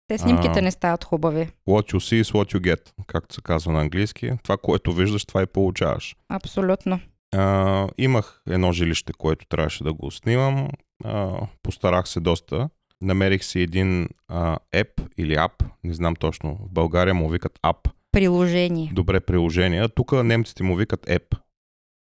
Те 0.07 0.19
снимките 0.19 0.59
А. 0.59 0.63
не 0.63 0.71
стават 0.71 1.05
хубави. 1.05 1.49
what 1.69 1.93
you 1.93 1.97
see 1.97 2.23
is 2.23 2.33
what 2.33 2.55
you 2.55 2.61
get, 2.75 2.93
както 3.07 3.35
се 3.35 3.43
казва 3.43 3.73
на 3.73 3.81
английски. 3.81 4.31
Това, 4.43 4.57
което 4.57 4.93
виждаш, 4.93 5.25
това 5.25 5.43
и 5.43 5.47
получаваш. 5.47 6.17
Абсолютно. 6.29 7.01
А, 7.35 7.89
имах 7.99 8.43
едно 8.51 8.73
жилище, 8.73 9.13
което 9.13 9.47
трябваше 9.47 9.85
да 9.85 9.93
го 9.93 10.11
снимам. 10.11 10.69
А, 11.05 11.39
постарах 11.63 12.09
се 12.09 12.21
доста. 12.21 12.69
Намерих 13.03 13.45
си 13.45 13.61
един 13.61 14.09
а, 14.29 14.59
еп 14.73 15.01
или 15.19 15.35
ап, 15.35 15.63
не 15.85 15.95
знам 15.95 16.17
точно. 16.17 16.55
В 16.55 16.73
България 16.73 17.15
му 17.15 17.29
викат 17.29 17.59
ап. 17.63 17.89
Приложение. 18.13 18.91
Добре 18.95 19.21
приложение. 19.21 19.89
Тук 19.89 20.13
немците 20.13 20.63
му 20.63 20.77
викат 20.77 21.11
еп. 21.11 21.35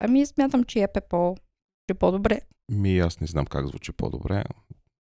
Ами 0.00 0.26
смятам, 0.26 0.64
че 0.64 0.82
еп 0.82 0.96
е 0.96 1.00
по... 1.00 1.36
че 1.90 1.94
по-добре. 1.94 2.40
Ми 2.72 2.98
аз 2.98 3.20
не 3.20 3.26
знам 3.26 3.46
как 3.46 3.66
звучи 3.66 3.92
по-добре. 3.92 4.44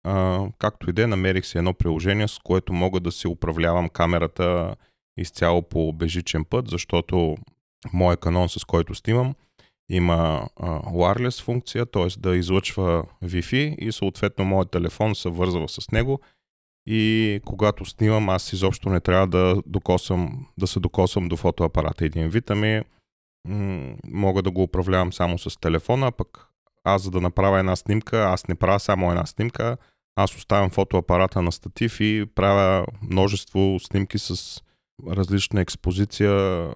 А, 0.05 0.47
както 0.59 0.91
и 0.91 0.93
да 0.93 1.03
е, 1.03 1.07
намерих 1.07 1.47
си 1.47 1.59
едно 1.59 1.75
приложение, 1.75 2.29
с 2.29 2.39
което 2.39 2.73
мога 2.73 3.01
да 3.01 3.13
си 3.13 3.29
управлявам 3.29 3.89
камерата 3.89 4.77
изцяло 5.17 5.63
по 5.63 5.93
бежичен 5.93 6.45
път, 6.45 6.69
защото 6.69 7.37
моят 7.93 8.21
канон, 8.21 8.49
с 8.49 8.65
който 8.65 8.95
снимам, 8.95 9.35
има 9.91 10.49
а, 10.57 10.81
wireless 10.81 11.43
функция, 11.43 11.87
т.е. 11.87 12.07
да 12.19 12.37
излъчва 12.37 13.05
Wi-Fi 13.25 13.75
и 13.75 13.93
съответно 13.93 14.45
моят 14.45 14.71
телефон 14.71 15.15
се 15.15 15.29
вързва 15.29 15.69
с 15.69 15.91
него 15.91 16.21
и 16.87 17.41
когато 17.45 17.85
снимам, 17.85 18.29
аз 18.29 18.53
изобщо 18.53 18.89
не 18.89 19.01
трябва 19.01 19.27
да, 19.27 19.63
докосам, 19.67 20.47
да 20.59 20.67
се 20.67 20.81
докосвам 20.81 21.29
до 21.29 21.37
фотоапарата 21.37 22.05
един 22.05 22.29
вид, 22.29 22.51
ами 22.51 22.83
м- 23.49 23.95
мога 24.05 24.43
да 24.43 24.51
го 24.51 24.63
управлявам 24.63 25.13
само 25.13 25.39
с 25.39 25.61
телефона, 25.61 26.13
пък 26.13 26.49
аз 26.85 27.03
за 27.03 27.11
да 27.11 27.21
направя 27.21 27.59
една 27.59 27.77
снимка, 27.77 28.25
аз 28.25 28.49
не 28.49 28.55
правя 28.55 28.81
само 28.81 29.11
една 29.11 29.27
снимка, 29.27 29.77
аз 30.17 30.37
оставям 30.37 30.71
фотоапарата 30.71 31.43
на 31.43 31.53
статив 31.53 32.01
и 32.01 32.27
правя 32.35 32.87
множество 33.03 33.79
снимки 33.81 34.19
с 34.19 34.61
различна 35.09 35.61
експозиция, 35.61 36.67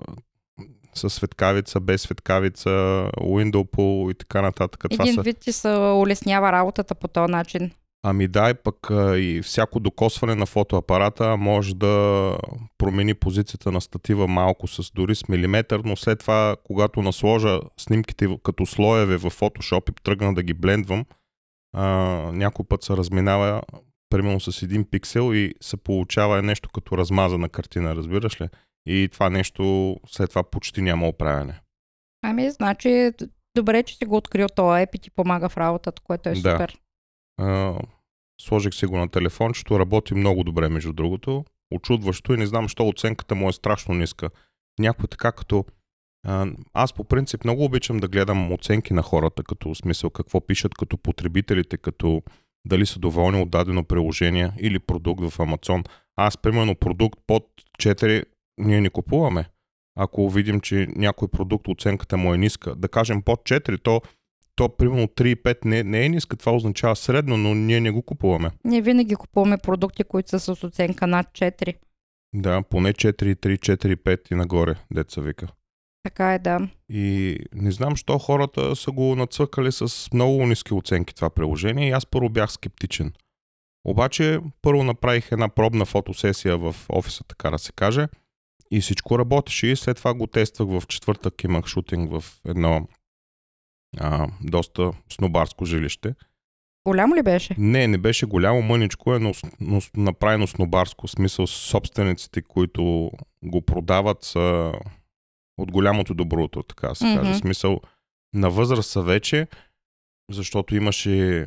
с 0.94 1.10
светкавица, 1.10 1.80
без 1.80 2.02
светкавица, 2.02 2.68
window 3.16 3.70
pool 3.70 4.10
и 4.10 4.14
така 4.14 4.42
нататък. 4.42 4.84
Това 4.90 5.04
Един 5.08 5.22
вид 5.22 5.38
ти 5.40 5.52
се 5.52 5.68
улеснява 5.68 6.52
работата 6.52 6.94
по 6.94 7.08
този 7.08 7.30
начин. 7.32 7.70
Ами 8.02 8.28
да, 8.28 8.50
и 8.50 8.54
пък 8.54 8.76
и 9.16 9.40
всяко 9.44 9.80
докосване 9.80 10.34
на 10.34 10.46
фотоапарата 10.46 11.36
може 11.36 11.74
да 11.74 12.36
промени 12.78 13.14
позицията 13.14 13.72
на 13.72 13.80
статива 13.80 14.28
малко 14.28 14.66
с 14.68 14.92
дори 14.92 15.14
с 15.14 15.28
милиметър, 15.28 15.80
но 15.84 15.96
след 15.96 16.18
това, 16.18 16.56
когато 16.64 17.02
насложа 17.02 17.60
снимките 17.80 18.38
като 18.42 18.66
слоеве 18.66 19.16
в 19.16 19.30
Photoshop 19.30 19.90
и 19.90 20.02
тръгна 20.02 20.34
да 20.34 20.42
ги 20.42 20.54
блендвам, 20.54 21.04
а, 21.76 21.84
някой 22.32 22.64
път 22.68 22.82
се 22.82 22.96
разминава 22.96 23.62
примерно 24.10 24.40
с 24.40 24.62
един 24.62 24.84
пиксел 24.84 25.34
и 25.34 25.54
се 25.60 25.76
получава 25.76 26.42
нещо 26.42 26.68
като 26.74 26.98
размазана 26.98 27.48
картина, 27.48 27.96
разбираш 27.96 28.40
ли? 28.40 28.48
И 28.86 29.08
това 29.12 29.30
нещо 29.30 29.96
след 30.06 30.30
това 30.30 30.42
почти 30.42 30.82
няма 30.82 31.08
оправяне. 31.08 31.60
Ами, 32.22 32.50
значи, 32.50 33.10
добре, 33.56 33.82
че 33.82 33.96
си 33.96 34.04
го 34.04 34.16
открил 34.16 34.46
този 34.56 34.82
еп 34.82 34.94
и 34.94 34.98
ти 34.98 35.10
помага 35.10 35.48
в 35.48 35.56
работата, 35.56 36.02
което 36.02 36.28
е 36.28 36.32
Да. 36.32 36.38
супер. 36.38 36.78
А, 37.40 37.78
сложих 38.40 38.74
си 38.74 38.86
го 38.86 38.96
на 38.98 39.08
телефончето, 39.08 39.78
работи 39.78 40.14
много 40.14 40.44
добре, 40.44 40.68
между 40.68 40.92
другото. 40.92 41.44
Очудващо 41.74 42.34
и 42.34 42.36
не 42.36 42.46
знам, 42.46 42.68
що 42.68 42.88
оценката 42.88 43.34
му 43.34 43.48
е 43.48 43.52
страшно 43.52 43.94
ниска. 43.94 44.30
Някой 44.78 45.06
така 45.06 45.32
като... 45.32 45.64
А, 46.26 46.46
аз 46.72 46.92
по 46.92 47.04
принцип 47.04 47.44
много 47.44 47.64
обичам 47.64 47.96
да 47.98 48.08
гледам 48.08 48.52
оценки 48.52 48.92
на 48.92 49.02
хората, 49.02 49.42
като 49.42 49.74
смисъл 49.74 50.10
какво 50.10 50.40
пишат 50.40 50.74
като 50.74 50.96
потребителите, 50.96 51.76
като 51.76 52.22
дали 52.66 52.86
са 52.86 52.98
доволни 52.98 53.42
от 53.42 53.50
дадено 53.50 53.84
приложение 53.84 54.52
или 54.60 54.78
продукт 54.78 55.30
в 55.30 55.40
Амазон. 55.40 55.84
Аз, 56.16 56.36
примерно, 56.38 56.74
продукт 56.74 57.20
под 57.26 57.46
4 57.78 58.24
ние 58.60 58.80
не 58.80 58.90
купуваме. 58.90 59.44
Ако 59.96 60.30
видим, 60.30 60.60
че 60.60 60.86
някой 60.96 61.28
продукт 61.28 61.68
оценката 61.68 62.16
му 62.16 62.34
е 62.34 62.38
ниска, 62.38 62.74
да 62.74 62.88
кажем 62.88 63.22
под 63.22 63.40
4, 63.40 63.82
то 63.82 64.02
то 64.60 64.68
примерно 64.68 65.06
3,5 65.06 65.64
не, 65.64 65.82
не 65.82 66.04
е 66.04 66.08
ниска, 66.08 66.36
това 66.36 66.52
означава 66.52 66.96
средно, 66.96 67.36
но 67.36 67.54
ние 67.54 67.80
не 67.80 67.90
го 67.90 68.02
купуваме. 68.02 68.50
Ние 68.64 68.82
винаги 68.82 69.14
купуваме 69.14 69.58
продукти, 69.58 70.04
които 70.04 70.30
са 70.30 70.40
с 70.40 70.64
оценка 70.64 71.06
над 71.06 71.26
4. 71.26 71.76
Да, 72.34 72.62
поне 72.62 72.92
4,3, 72.92 73.58
4,5 73.58 74.32
и 74.32 74.34
нагоре, 74.34 74.74
деца 74.92 75.20
вика. 75.20 75.46
Така 76.02 76.34
е, 76.34 76.38
да. 76.38 76.68
И 76.88 77.38
не 77.54 77.70
знам, 77.70 77.96
що 77.96 78.18
хората 78.18 78.76
са 78.76 78.90
го 78.90 79.16
нацъкали 79.16 79.72
с 79.72 80.08
много 80.14 80.46
ниски 80.46 80.74
оценки 80.74 81.14
това 81.14 81.30
приложение 81.30 81.88
и 81.88 81.92
аз 81.92 82.06
първо 82.06 82.28
бях 82.28 82.52
скептичен. 82.52 83.12
Обаче 83.84 84.40
първо 84.62 84.84
направих 84.84 85.32
една 85.32 85.48
пробна 85.48 85.84
фотосесия 85.84 86.58
в 86.58 86.76
офиса, 86.88 87.24
така 87.24 87.50
да 87.50 87.58
се 87.58 87.72
каже, 87.72 88.08
и 88.70 88.80
всичко 88.80 89.18
работеше 89.18 89.66
и 89.66 89.76
след 89.76 89.96
това 89.96 90.14
го 90.14 90.26
тествах 90.26 90.68
в 90.68 90.82
четвъртък, 90.88 91.44
имах 91.44 91.66
шутинг 91.66 92.10
в 92.10 92.24
едно 92.48 92.88
а, 93.98 94.28
доста 94.42 94.92
снобарско 95.12 95.64
жилище. 95.64 96.14
Голямо 96.86 97.16
ли 97.16 97.22
беше? 97.22 97.54
Не, 97.58 97.86
не 97.88 97.98
беше 97.98 98.26
голямо, 98.26 98.62
мъничко 98.62 99.14
е, 99.14 99.18
но, 99.18 99.32
но 99.60 99.80
направено 99.96 100.46
снобарско. 100.46 101.06
В 101.06 101.10
смисъл 101.10 101.46
собствениците, 101.46 102.42
които 102.42 103.10
го 103.44 103.62
продават 103.62 104.22
са 104.22 104.72
от 105.58 105.72
голямото 105.72 106.14
доброто, 106.14 106.62
така 106.62 106.94
се 106.94 107.06
Мгм. 107.06 107.16
каже. 107.18 107.32
В 107.32 107.38
смисъл 107.38 107.80
на 108.34 108.50
възраст 108.50 108.90
са 108.90 109.02
вече, 109.02 109.46
защото 110.30 110.76
имаше 110.76 111.46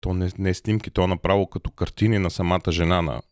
то 0.00 0.14
не, 0.14 0.30
не 0.38 0.54
снимки, 0.54 0.90
то 0.90 1.06
направо 1.06 1.46
като 1.46 1.70
картини 1.70 2.18
на 2.18 2.30
самата 2.30 2.72
жена 2.72 3.02
на, 3.02 3.22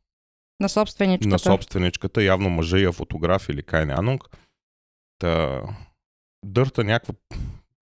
На 0.61 0.69
собственичката. 0.69 1.29
на 1.29 1.39
собственичката, 1.39 2.23
явно 2.23 2.51
мъжа 2.51 2.79
я 2.79 2.93
фотограф 2.93 3.49
или 3.49 3.63
Кайне 3.63 3.95
Анунг. 3.97 4.23
Та, 5.19 5.61
дърта 6.45 6.85
някаква 6.85 7.15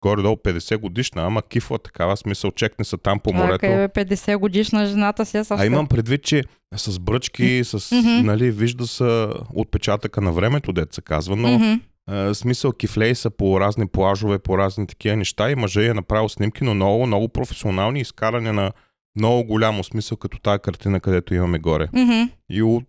горе-долу 0.01 0.35
50 0.35 0.77
годишна, 0.77 1.25
ама 1.25 1.41
кифла 1.41 1.79
такава, 1.79 2.17
смисъл 2.17 2.51
чекне 2.51 2.85
са 2.85 2.97
там 2.97 3.19
по 3.19 3.33
морето. 3.33 3.55
Ака 3.65 3.67
е 3.67 3.89
50 3.89 4.37
годишна 4.37 4.85
жената 4.85 5.25
си 5.25 5.37
е 5.37 5.39
А 5.39 5.43
съвсем. 5.43 5.73
имам 5.73 5.87
предвид, 5.87 6.23
че 6.23 6.43
с 6.75 6.99
бръчки, 6.99 7.61
с, 7.63 7.95
нали, 8.23 8.51
вижда 8.51 8.87
се 8.87 9.27
отпечатъка 9.53 10.21
на 10.21 10.31
времето, 10.31 10.73
дет 10.73 10.93
се 10.93 11.01
казва, 11.01 11.35
но 11.35 11.79
а, 12.07 12.33
смисъл 12.33 12.71
кифлей 12.71 13.15
са 13.15 13.29
по 13.29 13.59
разни 13.59 13.87
плажове, 13.87 14.39
по 14.39 14.57
разни 14.57 14.87
такива 14.87 15.15
неща 15.15 15.51
и 15.51 15.55
мъжа 15.55 15.85
е 15.85 15.93
направил 15.93 16.29
снимки, 16.29 16.63
но 16.63 16.73
много, 16.73 17.05
много 17.05 17.29
професионални, 17.29 17.99
изкаране 17.99 18.51
на 18.51 18.71
много 19.15 19.43
голямо 19.43 19.83
смисъл, 19.83 20.17
като 20.17 20.39
тая 20.39 20.59
картина, 20.59 20.99
където 20.99 21.33
имаме 21.33 21.59
горе. 21.59 21.87
Мгм. 21.93 22.21
И 22.49 22.61
от, 22.61 22.83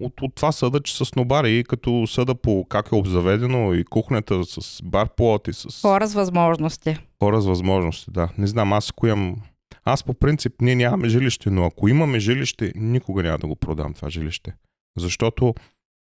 от, 0.00 0.22
от 0.22 0.34
това 0.34 0.52
съда, 0.52 0.80
че 0.80 0.96
са 0.96 1.04
снобари, 1.04 1.58
и 1.58 1.64
като 1.64 2.06
съда 2.06 2.34
по 2.34 2.66
как 2.68 2.88
е 2.92 2.94
обзаведено 2.94 3.74
и 3.74 3.84
кухнята 3.84 4.44
с 4.44 4.80
бар 4.84 5.08
плот 5.16 5.48
и 5.48 5.52
с 5.52 5.80
Хора 5.80 6.06
с 6.06 6.14
възможности. 6.14 6.96
хора 7.22 7.40
с 7.40 7.46
възможности, 7.46 8.10
да. 8.10 8.28
Не 8.38 8.46
знам, 8.46 8.72
аз 8.72 8.90
ако 8.90 9.06
имам... 9.06 9.36
Аз 9.84 10.04
по 10.04 10.14
принцип, 10.14 10.52
ние 10.60 10.74
нямаме 10.74 11.08
жилище, 11.08 11.50
но 11.50 11.64
ако 11.64 11.88
имаме 11.88 12.18
жилище, 12.18 12.72
никога 12.74 13.22
няма 13.22 13.38
да 13.38 13.46
го 13.46 13.56
продам 13.56 13.94
това 13.94 14.10
жилище. 14.10 14.54
Защото 14.98 15.54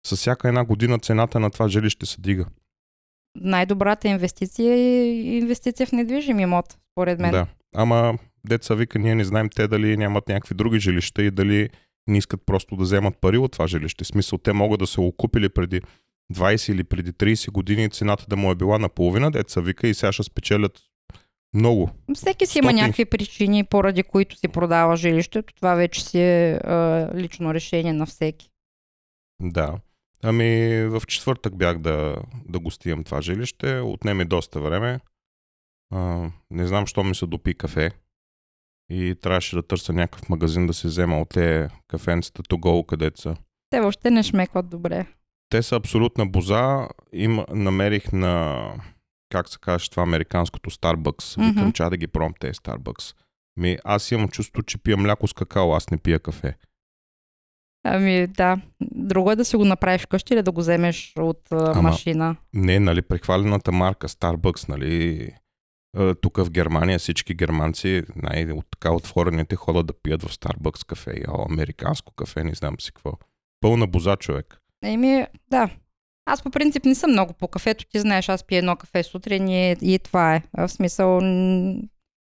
с 0.06 0.16
всяка 0.16 0.48
една 0.48 0.64
година 0.64 0.98
цената 0.98 1.40
на 1.40 1.50
това 1.50 1.68
жилище 1.68 2.06
се 2.06 2.20
дига. 2.20 2.44
Най-добрата 3.36 4.08
инвестиция 4.08 4.74
е 4.74 5.06
инвестиция 5.36 5.86
в 5.86 5.92
недвижим 5.92 6.40
имот, 6.40 6.78
според 6.92 7.20
мен. 7.20 7.30
Да. 7.30 7.46
Ама, 7.74 8.18
деца 8.46 8.74
вика, 8.74 8.98
ние 8.98 9.14
не 9.14 9.24
знаем 9.24 9.48
те 9.48 9.68
дали 9.68 9.96
нямат 9.96 10.28
някакви 10.28 10.54
други 10.54 10.80
жилища 10.80 11.22
и 11.22 11.30
дали 11.30 11.70
не 12.06 12.18
искат 12.18 12.40
просто 12.46 12.76
да 12.76 12.82
вземат 12.82 13.18
пари 13.20 13.38
от 13.38 13.52
това 13.52 13.66
жилище. 13.66 14.04
В 14.04 14.06
смисъл, 14.06 14.38
те 14.38 14.52
могат 14.52 14.80
да 14.80 14.86
се 14.86 15.00
го 15.00 15.12
купили 15.12 15.48
преди 15.48 15.80
20 16.32 16.72
или 16.72 16.84
преди 16.84 17.12
30 17.12 17.50
години, 17.50 17.90
цената 17.90 18.24
да 18.28 18.36
му 18.36 18.50
е 18.50 18.54
била 18.54 18.78
наполовина, 18.78 19.30
деца 19.30 19.60
вика, 19.60 19.88
и 19.88 19.94
сега 19.94 20.12
ще 20.12 20.22
спечелят 20.22 20.80
много. 21.54 21.90
Всеки 22.14 22.46
си 22.46 22.58
има 22.58 22.70
Стотин- 22.70 22.74
някакви 22.74 23.04
причини, 23.04 23.64
поради 23.64 24.02
които 24.02 24.36
си 24.36 24.48
продава 24.48 24.96
жилището. 24.96 25.54
Това 25.54 25.74
вече 25.74 26.04
си 26.04 26.20
е 26.20 26.52
а, 26.52 27.10
лично 27.14 27.54
решение 27.54 27.92
на 27.92 28.06
всеки. 28.06 28.50
Да. 29.42 29.78
Ами 30.22 30.68
в 30.84 31.02
четвъртък 31.06 31.56
бях 31.56 31.78
да, 31.78 32.16
да 32.48 32.58
гостиям 32.58 33.04
това 33.04 33.22
жилище. 33.22 33.80
Отнеме 33.80 34.24
доста 34.24 34.60
време. 34.60 35.00
А, 35.92 36.30
не 36.50 36.66
знам, 36.66 36.86
що 36.86 37.04
ми 37.04 37.14
се 37.14 37.26
допи 37.26 37.54
кафе. 37.54 37.90
И 38.90 39.14
трябваше 39.14 39.56
да 39.56 39.62
търся 39.62 39.92
някакъв 39.92 40.28
магазин 40.28 40.66
да 40.66 40.74
си 40.74 40.86
взема 40.86 41.20
от 41.20 41.28
те 41.28 41.68
кафенцата 41.88 42.42
go, 42.42 42.86
където 42.86 43.20
са 43.20 43.36
Те 43.70 43.80
въобще 43.80 44.10
не 44.10 44.22
шмекват 44.22 44.68
добре. 44.68 45.06
Те 45.48 45.62
са 45.62 45.76
абсолютна 45.76 46.26
боза. 46.26 46.88
Им 47.12 47.40
намерих 47.48 48.12
на, 48.12 48.64
как 49.28 49.48
се 49.48 49.58
каже 49.58 49.90
това, 49.90 50.02
американското 50.02 50.70
Starbucks. 50.70 51.48
Викам, 51.48 51.64
Мгм. 51.64 51.72
че 51.72 51.82
да 51.82 51.96
ги 51.96 52.06
пробвам 52.06 52.34
тези 52.40 52.52
Starbucks. 52.54 53.16
Ми, 53.56 53.78
аз 53.84 54.10
имам 54.12 54.28
чувство, 54.28 54.62
че 54.62 54.78
пия 54.78 54.96
мляко 54.96 55.26
с 55.28 55.32
какао, 55.32 55.72
аз 55.72 55.90
не 55.90 55.98
пия 55.98 56.18
кафе. 56.18 56.56
Ами 57.84 58.26
да, 58.26 58.60
друго 58.82 59.30
е 59.30 59.36
да 59.36 59.44
си 59.44 59.56
го 59.56 59.64
направиш 59.64 60.02
вкъщи 60.02 60.34
или 60.34 60.42
да 60.42 60.52
го 60.52 60.60
вземеш 60.60 61.12
от 61.18 61.52
Ама- 61.52 61.82
машина. 61.82 62.36
Не, 62.54 62.80
нали, 62.80 63.02
прехвалената 63.02 63.72
марка 63.72 64.08
Starbucks, 64.08 64.68
нали, 64.68 65.30
тук 66.20 66.36
в 66.36 66.50
Германия 66.50 66.98
всички 66.98 67.34
германци 67.34 68.02
най- 68.16 68.52
от 68.52 68.66
така 68.70 68.92
отворените 68.92 69.56
ходят 69.56 69.86
да 69.86 69.92
пият 70.02 70.22
в 70.22 70.38
Starbucks 70.38 70.86
кафе. 70.86 71.22
О, 71.28 71.46
американско 71.50 72.12
кафе, 72.14 72.44
не 72.44 72.54
знам 72.54 72.80
си 72.80 72.92
какво. 72.92 73.12
Пълна 73.60 73.86
боза 73.86 74.16
човек. 74.16 74.60
Еми, 74.84 75.26
да. 75.50 75.70
Аз 76.26 76.42
по 76.42 76.50
принцип 76.50 76.84
не 76.84 76.94
съм 76.94 77.10
много 77.10 77.32
по 77.32 77.48
кафето. 77.48 77.84
Ти 77.90 78.00
знаеш, 78.00 78.28
аз 78.28 78.44
пия 78.44 78.58
едно 78.58 78.76
кафе 78.76 79.02
сутрин 79.02 79.48
и, 79.48 79.76
и 79.82 79.98
това 79.98 80.34
е. 80.34 80.42
В 80.58 80.68
смисъл, 80.68 81.16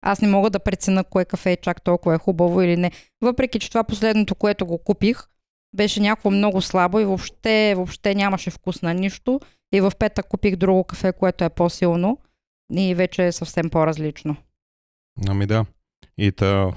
аз 0.03 0.21
не 0.21 0.29
мога 0.29 0.51
да 0.51 0.59
прецена 0.61 1.05
кое 1.05 1.25
кафе 1.25 1.53
е 1.53 1.57
чак 1.57 1.83
толкова 1.83 2.15
е 2.15 2.19
хубаво 2.19 2.63
или 2.63 2.77
не. 2.77 2.91
Въпреки, 3.23 3.59
че 3.59 3.69
това 3.69 3.85
последното, 3.85 4.35
което 4.35 4.67
го 4.67 4.79
купих, 4.79 5.19
беше 5.77 6.01
някакво 6.01 6.31
много 6.31 6.63
слабо 6.63 7.01
и 7.01 7.05
въобще, 7.05 7.75
въобще 7.77 8.15
нямаше 8.15 8.51
вкус 8.51 8.83
на 8.83 8.95
нищо. 8.95 9.41
И 9.73 9.81
в 9.81 9.93
петък 9.99 10.29
купих 10.29 10.57
друго 10.57 10.85
кафе, 10.85 11.13
което 11.13 11.45
е 11.45 11.51
по-силно 11.51 12.19
и 12.77 12.95
вече 12.95 13.27
е 13.27 13.33
съвсем 13.33 13.71
по-различно. 13.71 14.37
Ами 15.29 15.47
да. 15.47 15.67
И 16.19 16.33
та, 16.33 16.73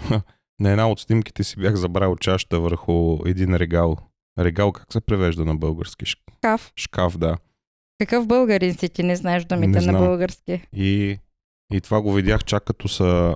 на 0.60 0.70
една 0.70 0.90
от 0.90 1.00
снимките 1.00 1.44
си 1.44 1.60
бях 1.60 1.76
забравил 1.76 2.16
чашата 2.16 2.60
върху 2.60 3.18
един 3.26 3.56
регал. 3.56 3.98
Регал 4.40 4.72
как 4.72 4.94
се 4.94 5.02
превежда 5.02 5.46
на 5.46 5.56
български? 5.56 6.06
Ш- 6.06 6.20
Каф. 6.42 6.72
Шкаф, 6.76 7.18
да. 7.18 7.38
Какъв 8.00 8.28
българин 8.28 8.74
си 8.74 8.90
ти 8.90 9.04
не 9.04 9.16
знаеш 9.16 9.46
думите 9.46 9.80
Не 9.80 9.92
на 9.92 10.00
български? 10.00 10.68
И, 10.74 11.20
и 11.74 11.82
това 11.82 12.02
го 12.02 12.14
видях 12.14 12.44
чак 12.44 12.64
като 12.64 12.88
са 12.88 13.36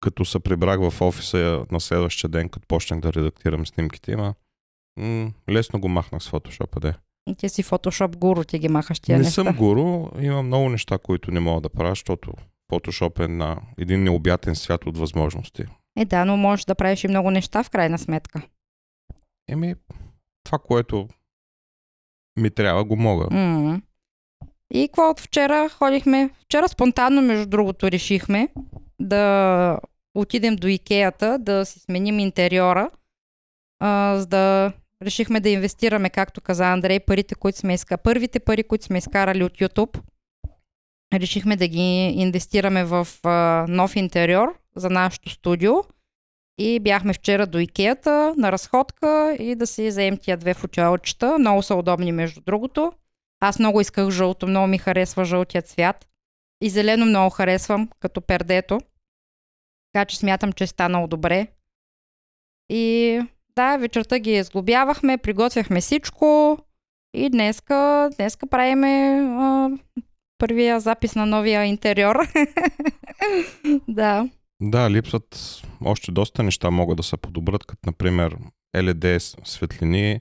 като 0.00 0.24
се 0.24 0.40
прибрах 0.40 0.90
в 0.90 1.00
офиса 1.00 1.66
на 1.70 1.80
следващия 1.80 2.30
ден, 2.30 2.48
като 2.48 2.66
почнах 2.68 3.00
да 3.00 3.12
редактирам 3.12 3.66
снимките, 3.66 4.12
има 4.12 4.34
м- 4.96 5.32
лесно 5.50 5.80
го 5.80 5.88
махнах 5.88 6.22
с 6.22 6.28
фотошопа, 6.28 6.80
да. 6.80 6.94
Ти 7.34 7.48
си 7.48 7.62
фотошоп 7.62 8.16
гуру, 8.16 8.44
ти 8.44 8.58
ги 8.58 8.68
махаш 8.68 9.00
тия 9.00 9.18
Не 9.18 9.24
неща. 9.24 9.44
съм 9.44 9.56
гуру, 9.56 10.08
има 10.20 10.42
много 10.42 10.68
неща, 10.68 10.98
които 10.98 11.30
не 11.30 11.40
мога 11.40 11.60
да 11.60 11.68
правя, 11.68 11.90
защото 11.90 12.32
фотошоп 12.70 13.18
е 13.18 13.28
на 13.28 13.56
един 13.78 14.02
необятен 14.02 14.54
свят 14.56 14.86
от 14.86 14.98
възможности. 14.98 15.64
Е, 15.98 16.04
да, 16.04 16.24
но 16.24 16.36
можеш 16.36 16.64
да 16.64 16.74
правиш 16.74 17.04
и 17.04 17.08
много 17.08 17.30
неща 17.30 17.62
в 17.62 17.70
крайна 17.70 17.98
сметка. 17.98 18.42
Еми, 19.48 19.74
това, 20.44 20.58
което 20.58 21.08
ми 22.36 22.50
трябва, 22.50 22.84
го 22.84 22.96
мога. 22.96 23.28
м 23.30 23.80
И 24.74 24.88
какво 24.88 25.10
от 25.10 25.20
вчера 25.20 25.68
ходихме? 25.68 26.30
Вчера 26.44 26.68
спонтанно, 26.68 27.22
между 27.22 27.46
другото, 27.46 27.90
решихме 27.90 28.48
да 29.00 29.78
отидем 30.14 30.56
до 30.56 30.66
Икеята, 30.66 31.38
да 31.38 31.64
си 31.66 31.80
сменим 31.80 32.18
интериора, 32.18 32.90
а, 33.80 34.16
за 34.18 34.26
да 34.26 34.72
решихме 35.02 35.40
да 35.40 35.48
инвестираме, 35.48 36.10
както 36.10 36.40
каза 36.40 36.72
Андрей, 36.72 37.00
парите, 37.00 37.34
които 37.34 37.58
сме 37.58 37.74
изка... 37.74 37.98
първите 37.98 38.40
пари, 38.40 38.64
които 38.64 38.84
сме 38.84 38.98
изкарали 38.98 39.44
от 39.44 39.52
YouTube. 39.52 40.00
Решихме 41.14 41.56
да 41.56 41.68
ги 41.68 42.14
инвестираме 42.16 42.84
в 42.84 43.08
а, 43.24 43.66
нов 43.68 43.96
интериор 43.96 44.58
за 44.76 44.90
нашето 44.90 45.30
студио. 45.30 45.72
И 46.60 46.80
бяхме 46.80 47.12
вчера 47.12 47.46
до 47.46 47.58
Икеята 47.58 48.34
на 48.36 48.52
разходка 48.52 49.36
и 49.38 49.54
да 49.54 49.66
си 49.66 49.88
вземем 49.88 50.18
тия 50.18 50.36
две 50.36 50.54
футиолчета. 50.54 51.38
Много 51.38 51.62
са 51.62 51.74
удобни, 51.74 52.12
между 52.12 52.40
другото. 52.40 52.92
Аз 53.40 53.58
много 53.58 53.80
исках 53.80 54.10
жълто, 54.10 54.46
много 54.46 54.66
ми 54.66 54.78
харесва 54.78 55.24
жълтия 55.24 55.62
цвят. 55.62 56.08
И 56.60 56.70
зелено 56.70 57.06
много 57.06 57.30
харесвам, 57.30 57.88
като 58.00 58.20
пердето. 58.20 58.80
Така 59.92 60.04
че 60.04 60.18
смятам, 60.18 60.52
че 60.52 60.64
е 60.64 60.66
станало 60.66 61.06
добре. 61.06 61.46
И 62.68 63.20
да, 63.58 63.76
вечерта 63.76 64.18
ги 64.18 64.42
сглобявахме, 64.42 65.18
приготвяхме 65.18 65.80
всичко. 65.80 66.58
И 67.14 67.30
днеска, 67.30 68.10
днеска 68.16 68.46
правиме 68.46 68.88
а, 69.38 69.70
първия 70.38 70.80
запис 70.80 71.14
на 71.14 71.26
новия 71.26 71.64
интериор. 71.64 72.16
да. 73.88 74.28
Да, 74.60 74.90
липсват 74.90 75.62
още 75.84 76.12
доста 76.12 76.42
неща 76.42 76.70
могат 76.70 76.96
да 76.96 77.02
се 77.02 77.16
подобрят, 77.16 77.64
като 77.64 77.80
например 77.86 78.36
LED 78.76 79.18
с- 79.18 79.36
светлини, 79.44 80.20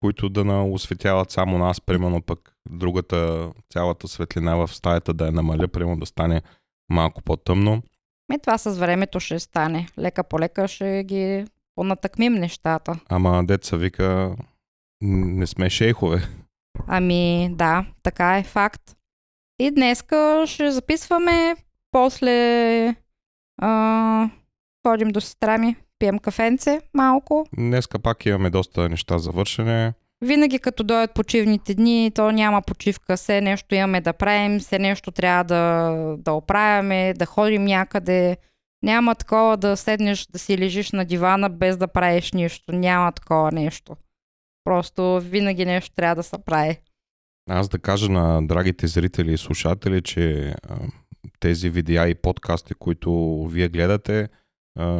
които 0.00 0.28
да 0.28 0.44
на 0.44 0.66
осветяват 0.66 1.30
само 1.30 1.58
нас, 1.58 1.80
примерно 1.80 2.22
пък 2.22 2.56
другата, 2.70 3.50
цялата 3.72 4.08
светлина 4.08 4.54
в 4.56 4.74
стаята 4.74 5.14
да 5.14 5.26
я 5.26 5.32
намаля, 5.32 5.68
примерно 5.68 6.00
да 6.00 6.06
стане 6.06 6.42
малко 6.88 7.22
по-тъмно. 7.22 7.82
Ме 8.28 8.38
това 8.38 8.58
с 8.58 8.78
времето 8.78 9.20
ще 9.20 9.38
стане. 9.38 9.88
Лека 9.98 10.24
по 10.24 10.40
лека 10.40 10.68
ще 10.68 11.04
ги 11.04 11.44
понатъкмим 11.76 12.34
нещата. 12.34 13.00
Ама 13.08 13.44
деца 13.44 13.76
вика, 13.76 14.36
не 15.00 15.46
сме 15.46 15.70
шейхове. 15.70 16.22
Ами 16.86 17.50
да, 17.52 17.86
така 18.02 18.38
е 18.38 18.42
факт. 18.42 18.82
И 19.58 19.70
днеска 19.70 20.44
ще 20.46 20.70
записваме, 20.70 21.56
после 21.90 22.96
а, 23.62 24.30
ходим 24.86 25.08
до 25.08 25.20
сестра 25.20 25.58
ми, 25.58 25.76
пием 25.98 26.18
кафенце 26.18 26.80
малко. 26.94 27.46
Днеска 27.56 27.98
пак 27.98 28.26
имаме 28.26 28.50
доста 28.50 28.88
неща 28.88 29.18
за 29.18 29.30
вършене. 29.30 29.92
Винаги 30.20 30.58
като 30.58 30.84
дойдат 30.84 31.14
почивните 31.14 31.74
дни, 31.74 32.12
то 32.14 32.32
няма 32.32 32.62
почивка, 32.62 33.16
все 33.16 33.40
нещо 33.40 33.74
имаме 33.74 34.00
да 34.00 34.12
правим, 34.12 34.58
все 34.60 34.78
нещо 34.78 35.10
трябва 35.10 35.44
да, 35.44 35.92
да 36.18 36.32
оправяме, 36.32 37.14
да 37.14 37.26
ходим 37.26 37.64
някъде. 37.64 38.36
Няма 38.82 39.14
такова 39.14 39.56
да 39.56 39.76
седнеш 39.76 40.26
да 40.26 40.38
си 40.38 40.58
лежиш 40.58 40.92
на 40.92 41.04
дивана 41.04 41.50
без 41.50 41.76
да 41.76 41.88
правиш 41.88 42.32
нищо. 42.32 42.72
Няма 42.72 43.12
такова 43.12 43.52
нещо. 43.52 43.96
Просто 44.64 45.20
винаги 45.22 45.64
нещо 45.64 45.94
трябва 45.94 46.14
да 46.14 46.22
се 46.22 46.36
прави. 46.44 46.80
Аз 47.50 47.68
да 47.68 47.78
кажа 47.78 48.08
на 48.08 48.46
драгите 48.46 48.86
зрители 48.86 49.32
и 49.32 49.38
слушатели, 49.38 50.02
че 50.02 50.54
тези 51.40 51.70
видеа 51.70 52.08
и 52.08 52.14
подкасти, 52.14 52.74
които 52.74 53.42
вие 53.52 53.68
гледате, 53.68 54.28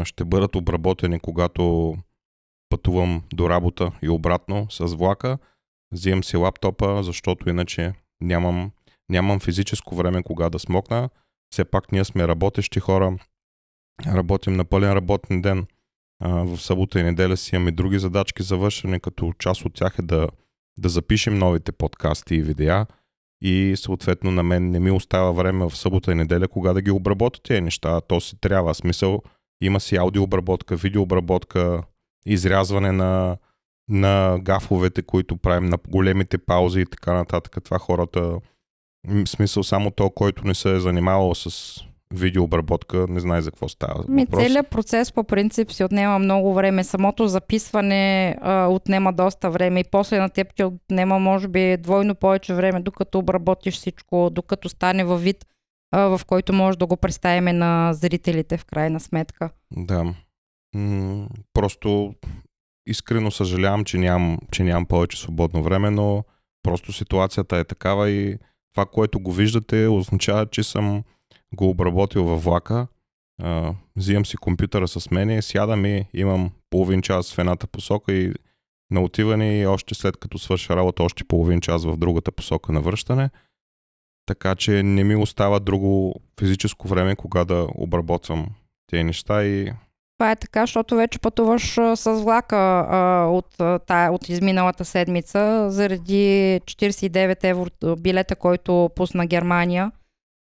ще 0.04 0.24
бъдат 0.24 0.56
обработени, 0.56 1.20
когато 1.20 1.94
пътувам 2.68 3.22
до 3.34 3.50
работа 3.50 3.92
и 4.02 4.08
обратно 4.08 4.66
с 4.70 4.84
влака. 4.84 5.38
Взимам 5.92 6.24
си 6.24 6.36
лаптопа, 6.36 7.02
защото 7.02 7.50
иначе 7.50 7.92
нямам, 8.20 8.70
нямам 9.10 9.40
физическо 9.40 9.94
време 9.94 10.22
кога 10.22 10.50
да 10.50 10.58
смокна. 10.58 11.08
Все 11.52 11.64
пак 11.64 11.92
ние 11.92 12.04
сме 12.04 12.28
работещи 12.28 12.80
хора, 12.80 13.18
работим 14.06 14.52
на 14.52 14.64
пълен 14.64 14.92
работен 14.92 15.42
ден. 15.42 15.66
В 16.20 16.58
събота 16.58 17.00
и 17.00 17.02
неделя 17.02 17.36
си 17.36 17.56
имаме 17.56 17.70
други 17.70 17.98
задачки 17.98 18.42
за 18.42 18.56
вършене, 18.56 19.00
като 19.00 19.32
част 19.38 19.64
от 19.64 19.74
тях 19.74 19.94
е 19.98 20.02
да 20.02 20.28
да 20.78 20.88
запишем 20.88 21.38
новите 21.38 21.72
подкасти 21.72 22.34
и 22.34 22.42
видеа 22.42 22.86
и 23.42 23.74
съответно 23.76 24.30
на 24.30 24.42
мен 24.42 24.70
не 24.70 24.80
ми 24.80 24.90
остава 24.90 25.32
време 25.32 25.68
в 25.68 25.76
събота 25.76 26.12
и 26.12 26.14
неделя 26.14 26.48
кога 26.48 26.72
да 26.72 26.82
ги 26.82 26.90
обработя 26.90 27.42
тези 27.42 27.60
неща. 27.60 28.00
То 28.00 28.20
си 28.20 28.40
трябва. 28.40 28.74
Смисъл, 28.74 29.22
има 29.60 29.80
си 29.80 29.96
аудиообработка, 29.96 30.76
видеообработка, 30.76 31.82
изрязване 32.26 32.92
на, 32.92 33.36
на 33.88 34.38
гафовете, 34.42 35.02
които 35.02 35.36
правим 35.36 35.68
на 35.68 35.78
големите 35.88 36.38
паузи 36.38 36.80
и 36.80 36.86
така 36.86 37.12
нататък. 37.12 37.64
Това 37.64 37.78
хората, 37.78 38.40
смисъл 39.26 39.62
само 39.62 39.90
то, 39.90 40.10
който 40.10 40.46
не 40.46 40.54
се 40.54 40.74
е 40.74 40.80
занимавал 40.80 41.34
с 41.34 41.76
видеообработка, 42.14 43.06
не 43.08 43.20
знае 43.20 43.40
за 43.40 43.50
какво 43.50 43.68
става 43.68 44.04
Ми, 44.08 44.24
въпрос. 44.24 44.44
целият 44.44 44.70
процес 44.70 45.12
по 45.12 45.24
принцип 45.24 45.72
си 45.72 45.84
отнема 45.84 46.18
много 46.18 46.54
време. 46.54 46.84
Самото 46.84 47.28
записване 47.28 48.36
а, 48.40 48.66
отнема 48.66 49.12
доста 49.12 49.50
време 49.50 49.80
и 49.80 49.84
после 49.90 50.18
на 50.18 50.28
теб 50.28 50.54
ти 50.54 50.64
отнема 50.64 51.18
може 51.18 51.48
би 51.48 51.76
двойно 51.76 52.14
повече 52.14 52.54
време, 52.54 52.80
докато 52.80 53.18
обработиш 53.18 53.74
всичко, 53.74 54.30
докато 54.32 54.68
стане 54.68 55.04
във 55.04 55.22
вид, 55.22 55.46
а, 55.90 56.00
в 56.00 56.20
който 56.26 56.52
може 56.52 56.78
да 56.78 56.86
го 56.86 56.96
представиме 56.96 57.52
на 57.52 57.92
зрителите 57.94 58.56
в 58.56 58.64
крайна 58.64 59.00
сметка. 59.00 59.50
Да. 59.76 60.14
М- 60.74 61.28
просто 61.52 62.14
искрено 62.86 63.30
съжалявам, 63.30 63.84
че 63.84 63.98
нямам, 63.98 64.38
че 64.50 64.62
нямам 64.62 64.86
повече 64.86 65.20
свободно 65.20 65.62
време, 65.62 65.90
но 65.90 66.24
просто 66.62 66.92
ситуацията 66.92 67.56
е 67.56 67.64
такава 67.64 68.10
и 68.10 68.38
това, 68.74 68.86
което 68.86 69.20
го 69.20 69.32
виждате, 69.32 69.86
означава, 69.86 70.46
че 70.46 70.62
съм 70.62 71.04
го 71.54 71.68
обработил 71.68 72.24
във 72.24 72.44
влака. 72.44 72.86
А, 73.42 73.74
взимам 73.96 74.26
си 74.26 74.36
компютъра 74.36 74.88
с 74.88 75.10
мене, 75.10 75.42
сядам 75.42 75.86
и 75.86 76.04
имам 76.14 76.50
половин 76.70 77.02
час 77.02 77.34
в 77.34 77.38
едната 77.38 77.66
посока 77.66 78.12
и 78.12 78.34
на 78.90 79.02
отиване 79.02 79.58
и 79.58 79.66
още 79.66 79.94
след 79.94 80.16
като 80.16 80.38
свърша 80.38 80.76
работа, 80.76 81.02
още 81.02 81.24
половин 81.24 81.60
час 81.60 81.84
в 81.84 81.96
другата 81.96 82.32
посока 82.32 82.72
на 82.72 82.80
връщане. 82.80 83.30
Така 84.26 84.54
че 84.54 84.82
не 84.82 85.04
ми 85.04 85.16
остава 85.16 85.58
друго 85.58 86.14
физическо 86.40 86.88
време, 86.88 87.16
кога 87.16 87.44
да 87.44 87.68
обработвам 87.74 88.46
тези 88.86 89.04
неща 89.04 89.44
и 89.44 89.72
Това 90.18 90.30
е 90.30 90.36
така, 90.36 90.62
защото 90.62 90.96
вече 90.96 91.18
пътуваш 91.18 91.74
с 91.94 92.20
влака 92.22 92.56
а, 92.90 93.26
от, 93.30 93.60
а, 93.60 93.78
тая, 93.78 94.12
от 94.12 94.28
изминалата 94.28 94.84
седмица 94.84 95.70
заради 95.70 96.60
49 96.64 97.44
евро 97.44 97.96
билета, 97.96 98.36
който 98.36 98.90
пусна 98.96 99.26
Германия. 99.26 99.92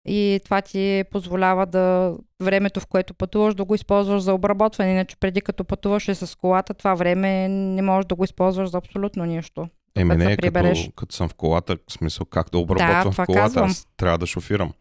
И 0.07 0.41
това 0.45 0.63
ти 0.63 1.05
позволява 1.11 1.67
да 1.67 2.17
времето, 2.43 2.81
в 2.81 2.87
което 2.87 3.15
пътуваш, 3.15 3.55
да 3.55 3.65
го 3.65 3.75
използваш 3.75 4.23
за 4.23 4.35
обработване. 4.35 4.91
Иначе 4.91 5.17
преди 5.17 5.41
като 5.41 5.65
пътуваше 5.65 6.15
с 6.15 6.39
колата, 6.39 6.75
това 6.75 6.95
време 6.95 7.49
не 7.49 7.83
можеш 7.83 8.07
да 8.07 8.15
го 8.15 8.25
използваш 8.25 8.69
за 8.71 8.79
абсолютно 8.79 9.25
нищо. 9.25 9.69
Еми 9.97 10.17
не, 10.17 10.37
като, 10.37 10.93
като 10.97 11.15
съм 11.15 11.29
в 11.29 11.35
колата, 11.35 11.79
в 11.89 11.93
смисъл 11.93 12.27
как 12.27 12.51
да 12.51 12.59
обработвам 12.59 13.03
Да, 13.03 13.13
в 13.13 13.17
колата, 13.17 13.33
казвам. 13.33 13.65
аз 13.65 13.89
трябва 13.97 14.19
да 14.19 14.27
шофирам. 14.27 14.73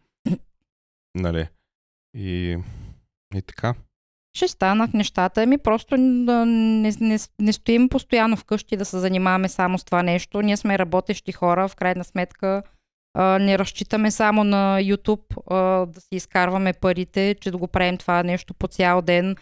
нали? 1.14 1.48
И, 2.16 2.56
и 3.34 3.42
така. 3.42 3.74
Ще 4.36 4.48
станат 4.48 4.94
нещата. 4.94 5.42
Ами 5.42 5.58
просто 5.58 5.96
да 6.24 6.46
не, 6.46 6.92
не, 7.00 7.18
не 7.38 7.52
стоим 7.52 7.88
постоянно 7.88 8.36
вкъщи 8.36 8.76
да 8.76 8.84
се 8.84 8.98
занимаваме 8.98 9.48
само 9.48 9.78
с 9.78 9.84
това 9.84 10.02
нещо. 10.02 10.42
Ние 10.42 10.56
сме 10.56 10.78
работещи 10.78 11.32
хора, 11.32 11.68
в 11.68 11.76
крайна 11.76 12.04
сметка. 12.04 12.62
Не 13.18 13.58
разчитаме 13.58 14.10
само 14.10 14.44
на 14.44 14.78
YouTube 14.80 15.50
а, 15.50 15.86
да 15.86 16.00
си 16.00 16.08
изкарваме 16.12 16.72
парите, 16.72 17.36
че 17.40 17.50
да 17.50 17.58
го 17.58 17.68
правим 17.68 17.96
това 17.96 18.22
нещо 18.22 18.54
по 18.54 18.68
цял 18.68 19.02
ден 19.02 19.36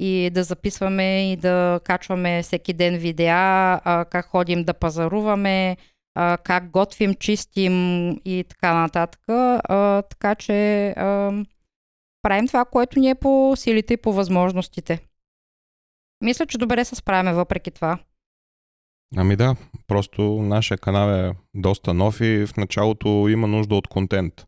и 0.00 0.30
да 0.32 0.44
записваме 0.44 1.32
и 1.32 1.36
да 1.36 1.80
качваме 1.84 2.42
всеки 2.42 2.72
ден 2.72 2.98
видеа, 2.98 3.80
а, 3.84 4.04
как 4.10 4.26
ходим 4.26 4.64
да 4.64 4.74
пазаруваме, 4.74 5.76
а, 6.14 6.38
как 6.38 6.70
готвим, 6.70 7.14
чистим 7.14 8.10
и 8.24 8.44
така 8.48 8.74
нататък. 8.74 9.20
А, 9.28 10.02
така 10.02 10.34
че 10.34 10.88
а, 10.88 11.32
правим 12.22 12.46
това, 12.46 12.64
което 12.64 12.98
ни 12.98 13.10
е 13.10 13.14
по 13.14 13.52
силите 13.56 13.94
и 13.94 13.96
по 13.96 14.12
възможностите. 14.12 15.00
Мисля, 16.24 16.46
че 16.46 16.58
добре 16.58 16.84
се 16.84 16.94
справяме 16.94 17.32
въпреки 17.32 17.70
това. 17.70 17.98
Ами 19.16 19.36
да, 19.36 19.56
просто 19.86 20.22
нашия 20.42 20.78
канал 20.78 21.10
е 21.10 21.34
доста 21.54 21.94
нов 21.94 22.20
и 22.20 22.46
в 22.46 22.56
началото 22.56 23.28
има 23.28 23.46
нужда 23.46 23.74
от 23.74 23.88
контент. 23.88 24.46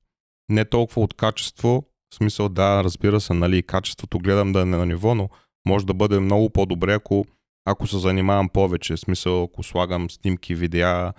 Не 0.48 0.64
толкова 0.64 1.02
от 1.02 1.14
качество, 1.14 1.84
в 2.12 2.14
смисъл 2.14 2.48
да, 2.48 2.84
разбира 2.84 3.20
се, 3.20 3.34
нали, 3.34 3.62
качеството 3.62 4.18
гледам 4.18 4.52
да 4.52 4.60
е 4.60 4.64
на 4.64 4.86
ниво, 4.86 5.14
но 5.14 5.28
може 5.68 5.86
да 5.86 5.94
бъде 5.94 6.20
много 6.20 6.50
по-добре, 6.50 6.94
ако, 6.94 7.26
ако 7.64 7.86
се 7.86 7.98
занимавам 7.98 8.48
повече. 8.48 8.96
В 8.96 9.00
смисъл, 9.00 9.42
ако 9.42 9.62
слагам 9.62 10.10
снимки, 10.10 10.54
видеа, 10.54 11.12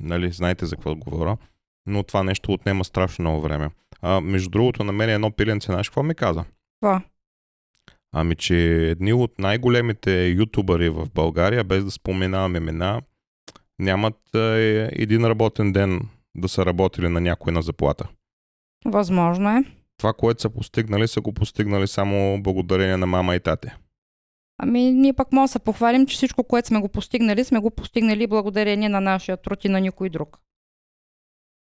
нали, 0.00 0.32
знаете 0.32 0.66
за 0.66 0.76
какво 0.76 0.94
говоря. 0.94 1.36
Но 1.86 2.02
това 2.02 2.22
нещо 2.22 2.52
отнема 2.52 2.84
страшно 2.84 3.22
много 3.22 3.40
време. 3.40 3.70
А, 4.02 4.20
между 4.20 4.50
другото, 4.50 4.84
на 4.84 4.92
мен 4.92 5.10
едно 5.10 5.30
пиленце, 5.30 5.66
знаеш 5.66 5.88
какво 5.88 6.02
ми 6.02 6.14
каза? 6.14 6.44
Това. 6.80 7.02
Ами, 8.12 8.36
че 8.36 8.56
едни 8.90 9.12
от 9.12 9.38
най-големите 9.38 10.26
ютубъри 10.26 10.88
в 10.88 11.08
България, 11.14 11.64
без 11.64 11.84
да 11.84 11.90
споменавам 11.90 12.56
имена, 12.56 13.02
нямат 13.78 14.34
е, 14.34 14.88
един 14.92 15.24
работен 15.24 15.72
ден 15.72 16.00
да 16.36 16.48
са 16.48 16.66
работили 16.66 17.08
на 17.08 17.20
някой 17.20 17.52
на 17.52 17.62
заплата. 17.62 18.08
Възможно 18.84 19.50
е. 19.50 19.64
Това, 19.98 20.12
което 20.12 20.42
са 20.42 20.50
постигнали, 20.50 21.08
са 21.08 21.20
го 21.20 21.32
постигнали 21.32 21.86
само 21.86 22.42
благодарение 22.42 22.96
на 22.96 23.06
мама 23.06 23.36
и 23.36 23.40
тате. 23.40 23.76
Ами, 24.62 24.92
ние 24.92 25.12
пък 25.12 25.32
може 25.32 25.48
да 25.50 25.52
се 25.52 25.58
похвалим, 25.58 26.06
че 26.06 26.16
всичко, 26.16 26.44
което 26.44 26.68
сме 26.68 26.80
го 26.80 26.88
постигнали, 26.88 27.44
сме 27.44 27.58
го 27.58 27.70
постигнали 27.70 28.26
благодарение 28.26 28.88
на 28.88 29.00
нашия 29.00 29.36
труд 29.36 29.64
и 29.64 29.68
на 29.68 29.80
никой 29.80 30.10
друг. 30.10 30.38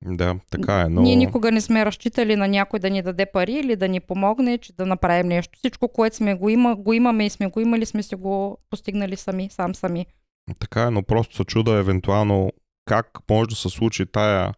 Да, 0.04 0.36
така 0.50 0.80
е, 0.80 0.88
но... 0.88 1.02
Ние 1.02 1.16
никога 1.16 1.52
не 1.52 1.60
сме 1.60 1.86
разчитали 1.86 2.36
на 2.36 2.48
някой 2.48 2.80
да 2.80 2.90
ни 2.90 3.02
даде 3.02 3.26
пари 3.26 3.52
или 3.52 3.76
да 3.76 3.88
ни 3.88 4.00
помогне, 4.00 4.58
че 4.58 4.72
да 4.72 4.86
направим 4.86 5.26
нещо. 5.26 5.58
Всичко, 5.58 5.88
което 5.88 6.16
сме 6.16 6.34
го, 6.34 6.48
има, 6.48 6.76
го 6.76 6.92
имаме 6.92 7.26
и 7.26 7.30
сме 7.30 7.46
го 7.46 7.60
имали, 7.60 7.86
сме 7.86 8.02
си 8.02 8.14
го 8.14 8.58
постигнали 8.70 9.16
сами, 9.16 9.48
сам 9.50 9.74
сами. 9.74 10.06
Така 10.58 10.82
е, 10.82 10.90
но 10.90 11.02
просто 11.02 11.36
се 11.36 11.44
чуда 11.44 11.72
евентуално 11.72 12.52
как 12.84 13.18
може 13.30 13.48
да 13.48 13.56
се 13.56 13.68
случи 13.68 14.06
тая 14.06 14.54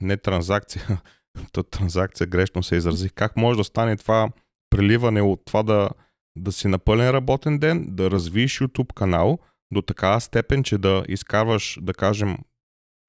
не 0.00 0.16
транзакция, 0.16 1.00
то 1.52 1.62
транзакция 1.62 2.26
грешно 2.26 2.62
се 2.62 2.76
изрази, 2.76 3.10
как 3.10 3.36
може 3.36 3.58
да 3.58 3.64
стане 3.64 3.96
това 3.96 4.28
преливане 4.70 5.22
от 5.22 5.42
това 5.44 5.62
да, 5.62 5.90
да 6.38 6.52
си 6.52 6.68
на 6.68 6.78
пълен 6.78 7.10
работен 7.10 7.58
ден, 7.58 7.86
да 7.88 8.10
развиеш 8.10 8.58
YouTube 8.58 8.92
канал 8.94 9.38
до 9.72 9.82
такава 9.82 10.20
степен, 10.20 10.62
че 10.62 10.78
да 10.78 11.04
изкарваш, 11.08 11.78
да 11.82 11.94
кажем, 11.94 12.38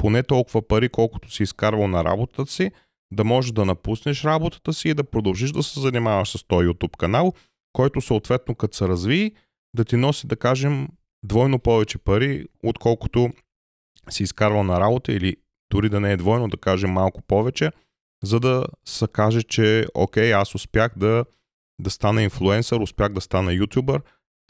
поне 0.01 0.23
толкова 0.23 0.67
пари, 0.67 0.89
колкото 0.89 1.31
си 1.31 1.43
изкарвал 1.43 1.87
на 1.87 2.03
работата 2.03 2.51
си, 2.51 2.71
да 3.13 3.23
можеш 3.23 3.51
да 3.51 3.65
напуснеш 3.65 4.23
работата 4.23 4.73
си 4.73 4.89
и 4.89 4.93
да 4.93 5.03
продължиш 5.03 5.51
да 5.51 5.63
се 5.63 5.79
занимаваш 5.79 6.29
с 6.29 6.43
този 6.43 6.67
YouTube 6.67 6.97
канал, 6.97 7.33
който 7.73 8.01
съответно 8.01 8.55
като 8.55 8.77
се 8.77 8.87
разви, 8.87 9.31
да 9.75 9.85
ти 9.85 9.95
носи, 9.95 10.27
да 10.27 10.35
кажем, 10.35 10.87
двойно 11.23 11.59
повече 11.59 11.97
пари, 11.97 12.45
отколкото 12.63 13.29
си 14.09 14.23
изкарвал 14.23 14.63
на 14.63 14.79
работа 14.79 15.13
или 15.13 15.35
дори 15.71 15.89
да 15.89 15.99
не 15.99 16.11
е 16.11 16.17
двойно, 16.17 16.47
да 16.47 16.57
кажем 16.57 16.91
малко 16.91 17.21
повече, 17.21 17.71
за 18.23 18.39
да 18.39 18.65
се 18.85 19.07
каже, 19.07 19.43
че 19.43 19.85
окей, 19.93 20.33
аз 20.33 20.55
успях 20.55 20.93
да, 20.97 21.25
да 21.81 21.89
стана 21.89 22.23
инфлуенсър, 22.23 22.79
успях 22.79 23.13
да 23.13 23.21
стана 23.21 23.53
ютубър. 23.53 24.01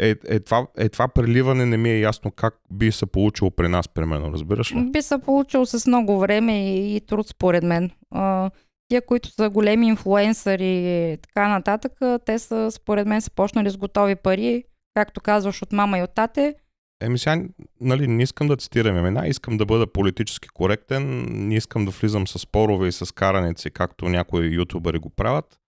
Е, 0.01 0.15
е, 0.27 0.39
това, 0.39 0.67
е, 0.77 0.89
това 0.89 1.07
преливане 1.07 1.65
не 1.65 1.77
ми 1.77 1.89
е 1.89 1.99
ясно 1.99 2.31
как 2.31 2.57
би 2.71 2.91
се 2.91 3.05
получило 3.05 3.51
при 3.51 3.67
нас, 3.67 3.87
примерно, 3.87 4.33
разбираш 4.33 4.71
ли? 4.71 4.91
Би 4.91 5.01
се 5.01 5.17
получил 5.17 5.65
с 5.65 5.87
много 5.87 6.19
време 6.19 6.73
и, 6.73 6.95
и 6.95 7.01
труд, 7.01 7.27
според 7.27 7.63
мен. 7.63 7.91
А, 8.11 8.51
тия, 8.87 9.05
които 9.05 9.29
са 9.29 9.49
големи 9.49 9.87
инфлуенсъри 9.87 10.67
и 11.13 11.17
така 11.17 11.47
нататък, 11.47 11.91
те 12.25 12.39
са, 12.39 12.71
според 12.71 13.07
мен, 13.07 13.21
са 13.21 13.31
почнали 13.31 13.69
с 13.69 13.77
готови 13.77 14.15
пари, 14.15 14.63
както 14.93 15.21
казваш, 15.21 15.61
от 15.61 15.71
мама 15.71 15.97
и 15.99 16.03
от 16.03 16.15
тате. 16.15 16.55
Еми 17.01 17.17
сега, 17.17 17.43
нали, 17.81 18.07
не 18.07 18.23
искам 18.23 18.47
да 18.47 18.57
цитирам 18.57 18.97
имена, 18.97 19.27
искам 19.27 19.57
да 19.57 19.65
бъда 19.65 19.87
политически 19.87 20.49
коректен, 20.49 21.25
не 21.29 21.55
искам 21.55 21.85
да 21.85 21.91
влизам 21.91 22.27
с 22.27 22.39
спорове 22.39 22.87
и 22.87 22.91
с 22.91 23.13
караници, 23.13 23.71
както 23.71 24.09
някои 24.09 24.55
ютубери 24.55 24.99
го 24.99 25.09
правят, 25.09 25.59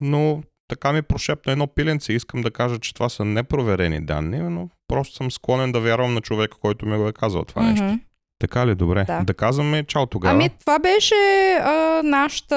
но 0.00 0.42
така 0.68 0.92
ми 0.92 1.02
прошепна 1.02 1.52
едно 1.52 1.66
пиленце 1.66 2.12
искам 2.12 2.42
да 2.42 2.50
кажа, 2.50 2.78
че 2.78 2.94
това 2.94 3.08
са 3.08 3.24
непроверени 3.24 4.00
данни, 4.00 4.38
но 4.38 4.68
просто 4.88 5.14
съм 5.14 5.30
склонен 5.30 5.72
да 5.72 5.80
вярвам 5.80 6.14
на 6.14 6.20
човека, 6.20 6.58
който 6.58 6.86
ми 6.86 6.96
го 6.96 7.08
е 7.08 7.12
казал 7.12 7.44
това 7.44 7.62
нещо. 7.62 7.84
Мгм. 7.84 7.94
Така 8.38 8.66
ли, 8.66 8.74
добре. 8.74 9.04
Да. 9.04 9.22
Да 9.24 9.34
казваме 9.34 9.84
чао 9.84 10.06
тогава. 10.06 10.34
Ами, 10.34 10.50
това 10.60 10.78
беше 10.78 11.14
а, 11.60 12.02
нашата 12.04 12.56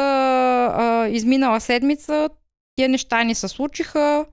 а, 0.78 1.08
изминала 1.08 1.60
седмица. 1.60 2.30
Тия 2.76 2.90
неща 2.90 3.24
ни 3.24 3.36
се 3.36 3.48
случиха. 3.48 4.26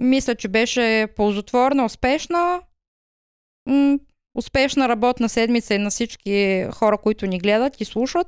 Мисля, 0.00 0.34
че 0.34 0.48
беше 0.48 1.06
ползотворна, 1.16 1.84
успешна. 1.84 2.60
М- 3.68 3.98
успешна 4.38 4.88
работна 4.88 5.28
седмица 5.28 5.74
и 5.74 5.78
на 5.78 5.90
всички 5.90 6.66
хора, 6.72 6.98
които 6.98 7.26
ни 7.26 7.38
гледат 7.38 7.80
и 7.80 7.84
слушат. 7.84 8.26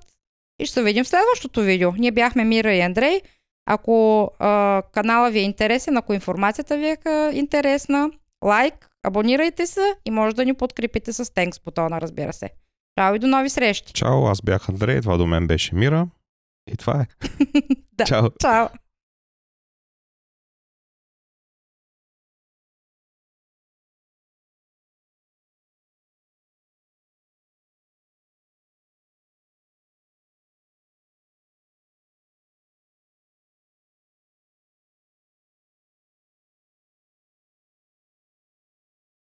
И 0.61 0.67
ще 0.67 0.75
се 0.75 0.83
видим 0.83 1.05
в 1.05 1.09
следващото 1.09 1.61
видео. 1.61 1.93
Ние 1.93 2.11
бяхме 2.11 2.45
Мира 2.45 2.75
и 2.75 2.81
Андрей. 2.81 3.21
Ако 3.67 4.31
а, 4.39 4.83
канала 4.93 5.31
ви 5.31 5.39
е 5.39 5.43
интересен, 5.43 5.97
ако 5.97 6.15
информацията 6.15 6.77
ви 6.77 6.87
е 6.87 7.31
интересна, 7.33 8.11
лайк, 8.45 8.89
абонирайте 9.03 9.67
се 9.67 9.95
и 10.05 10.11
може 10.11 10.37
да 10.37 10.45
ни 10.45 10.55
подкрепите 10.55 11.13
с 11.13 11.35
тенкс 11.35 11.61
бутона, 11.65 12.01
разбира 12.01 12.33
се. 12.33 12.51
Чао 12.99 13.15
и 13.15 13.19
до 13.19 13.27
нови 13.27 13.51
срещи! 13.51 13.93
Чао, 13.93 14.27
аз 14.27 14.43
бях 14.43 14.69
Андрей, 14.69 15.01
това 15.01 15.17
до 15.17 15.27
мен 15.27 15.47
беше 15.47 15.75
Мира. 15.75 16.09
И 16.73 16.77
това 16.77 17.01
е. 17.01 17.07
Да. 17.93 18.05
Чао. 18.05 18.31
Чао! 18.41 18.67